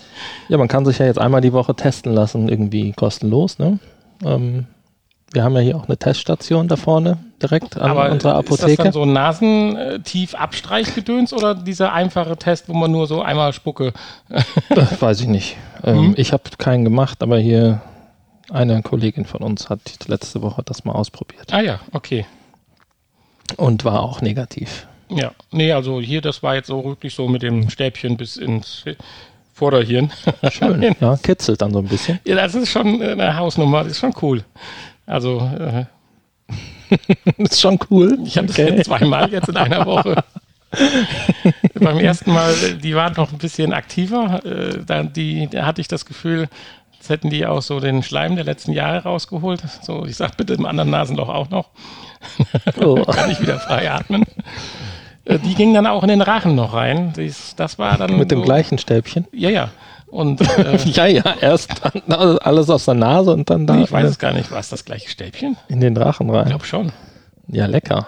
[0.48, 3.60] Ja, man kann sich ja jetzt einmal die Woche testen lassen, irgendwie kostenlos.
[3.60, 3.78] Ne?
[4.26, 4.66] Ähm,
[5.32, 8.72] wir haben ja hier auch eine Teststation da vorne, direkt an Aber unserer Apotheke.
[8.72, 13.22] Ist das dann so ein nasentief Abstreichgedöns oder dieser einfache Test, wo man nur so
[13.22, 13.94] einmal spucke?
[14.70, 15.58] das weiß ich nicht.
[15.84, 16.14] Ähm, hm?
[16.18, 17.82] Ich habe keinen gemacht, aber hier
[18.50, 21.54] eine Kollegin von uns hat letzte Woche das mal ausprobiert.
[21.54, 22.26] Ah ja, okay.
[23.56, 24.88] Und war auch negativ.
[25.10, 28.86] Ja, nee, also hier, das war jetzt so wirklich so mit dem Stäbchen bis ins
[29.54, 30.12] Vorderhirn.
[30.52, 32.20] Schön, ja, kitzelt dann so ein bisschen.
[32.26, 34.44] Ja, das ist schon eine Hausnummer, das ist schon cool.
[35.06, 35.86] Also, äh,
[37.38, 38.20] das ist schon cool.
[38.24, 38.68] Ich habe okay.
[38.68, 40.24] das jetzt zweimal jetzt in einer Woche.
[41.74, 44.46] Beim ersten Mal, die waren noch ein bisschen aktiver.
[44.46, 46.48] Äh, da, die, da hatte ich das Gefühl,
[46.98, 49.62] als hätten die auch so den Schleim der letzten Jahre rausgeholt.
[49.82, 51.70] So, ich sag bitte im anderen Nasenloch auch noch.
[52.80, 53.04] Oh.
[53.06, 54.26] kann ich wieder frei atmen.
[55.30, 57.14] Äh, die ging dann auch in den Rachen noch rein.
[57.16, 58.18] Das, das war dann.
[58.18, 59.28] Mit so, dem gleichen Stäbchen?
[59.32, 59.70] Ja, ja.
[60.08, 61.70] Und, äh, ja, ja, erst
[62.10, 63.76] alles aus der Nase und dann da.
[63.76, 64.52] Nee, ich weiß es gar nicht.
[64.52, 65.56] War es das gleiche Stäbchen?
[65.68, 66.44] In den Rachen rein.
[66.44, 66.92] Ich glaube schon.
[67.48, 68.08] Ja, lecker.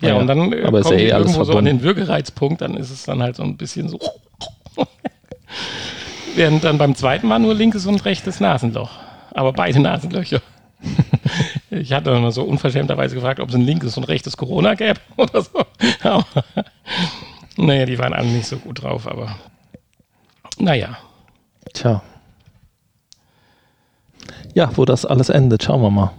[0.00, 2.62] Ja, ja, und dann äh, aber ist ja eh alles irgendwo so an den Würgereizpunkt,
[2.62, 3.98] dann ist es dann halt so ein bisschen so.
[6.36, 8.90] Während dann beim zweiten Mal nur linkes und rechtes Nasenloch.
[9.32, 10.40] Aber beide Nasenlöcher.
[11.70, 15.42] ich hatte dann so unverschämterweise gefragt, ob es ein linkes und rechtes Corona gäbe oder
[15.42, 15.64] so.
[17.56, 19.36] naja, die waren alle nicht so gut drauf, aber
[20.58, 20.98] naja.
[21.72, 22.02] Tja.
[24.54, 26.10] Ja, wo das alles endet, schauen wir mal.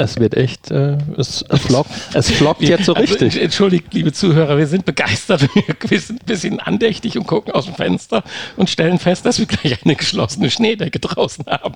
[0.00, 3.40] Es wird echt, äh, es, flockt, es flockt jetzt so also, richtig.
[3.40, 5.46] entschuldigt, liebe Zuhörer, wir sind begeistert,
[5.88, 8.22] wir sind ein bisschen andächtig und gucken aus dem Fenster
[8.56, 11.74] und stellen fest, dass wir gleich eine geschlossene Schneedecke draußen haben.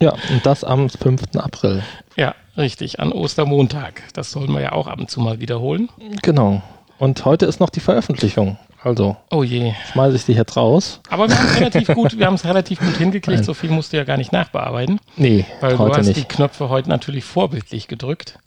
[0.00, 1.36] Ja, und das am 5.
[1.36, 1.82] April.
[2.16, 4.02] Ja, richtig, an Ostermontag.
[4.14, 5.90] Das sollen wir ja auch ab und zu mal wiederholen.
[6.22, 6.62] Genau.
[6.98, 8.56] Und heute ist noch die Veröffentlichung.
[8.84, 9.74] Also, oh je.
[9.92, 11.00] schmeiße ich dich jetzt raus.
[11.08, 13.38] Aber wir haben es relativ gut, wir haben es relativ gut hingekriegt.
[13.38, 13.44] Nein.
[13.44, 14.98] So viel musst du ja gar nicht nachbearbeiten.
[15.16, 16.18] Nee, weil heute du hast nicht.
[16.18, 18.38] die Knöpfe heute natürlich vorbildlich gedrückt.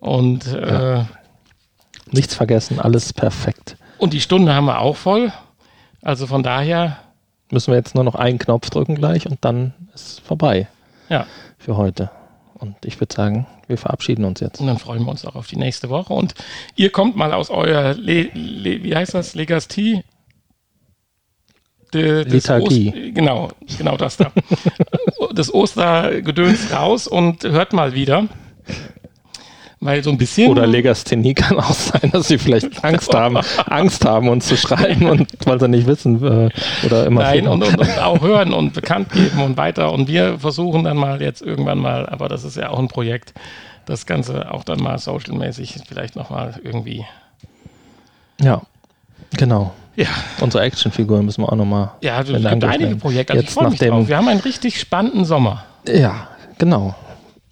[0.00, 1.00] Und ja.
[1.00, 1.04] äh,
[2.10, 3.76] nichts vergessen, alles perfekt.
[3.98, 5.32] Und die Stunde haben wir auch voll.
[6.02, 6.98] Also von daher
[7.50, 10.68] müssen wir jetzt nur noch einen Knopf drücken gleich und dann ist vorbei.
[11.08, 11.26] Ja.
[11.58, 12.10] Für heute.
[12.58, 14.60] Und ich würde sagen, wir verabschieden uns jetzt.
[14.60, 16.12] Und dann freuen wir uns auch auf die nächste Woche.
[16.12, 16.34] Und
[16.74, 20.02] ihr kommt mal aus euer, Le Le wie heißt das, Legastie?
[21.92, 22.88] de, Lethargie.
[22.88, 24.32] Ost, genau, genau das da.
[25.34, 28.26] das Ostergedöns raus und hört mal wieder.
[29.80, 30.50] Weil so ein bisschen.
[30.50, 35.08] Oder Legasthenie kann auch sein, dass sie vielleicht Angst haben, Angst haben, uns zu schreiben
[35.08, 36.50] und weil sie nicht wissen äh,
[36.84, 37.22] oder immer.
[37.22, 39.92] Nein, und, und, und, auch hören und bekannt geben und weiter.
[39.92, 43.34] Und wir versuchen dann mal jetzt irgendwann mal, aber das ist ja auch ein Projekt,
[43.86, 47.04] das Ganze auch dann mal socialmäßig vielleicht nochmal irgendwie.
[48.40, 48.62] Ja,
[49.36, 49.72] genau.
[49.94, 50.06] Ja.
[50.40, 51.90] Unsere Actionfiguren müssen wir auch nochmal.
[52.02, 53.32] Ja, es gibt einige Projekte.
[53.32, 54.08] Also ich freue mich drauf.
[54.08, 55.64] Wir haben einen richtig spannenden Sommer.
[55.86, 56.94] Ja, genau.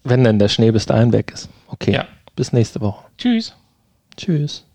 [0.04, 1.48] Wenn denn der Schnee bis dahin weg ist.
[1.68, 1.92] Okay.
[1.92, 2.04] Ja.
[2.36, 3.06] Bis nächste Woche.
[3.16, 3.56] Tschüss.
[4.16, 4.65] Tschüss.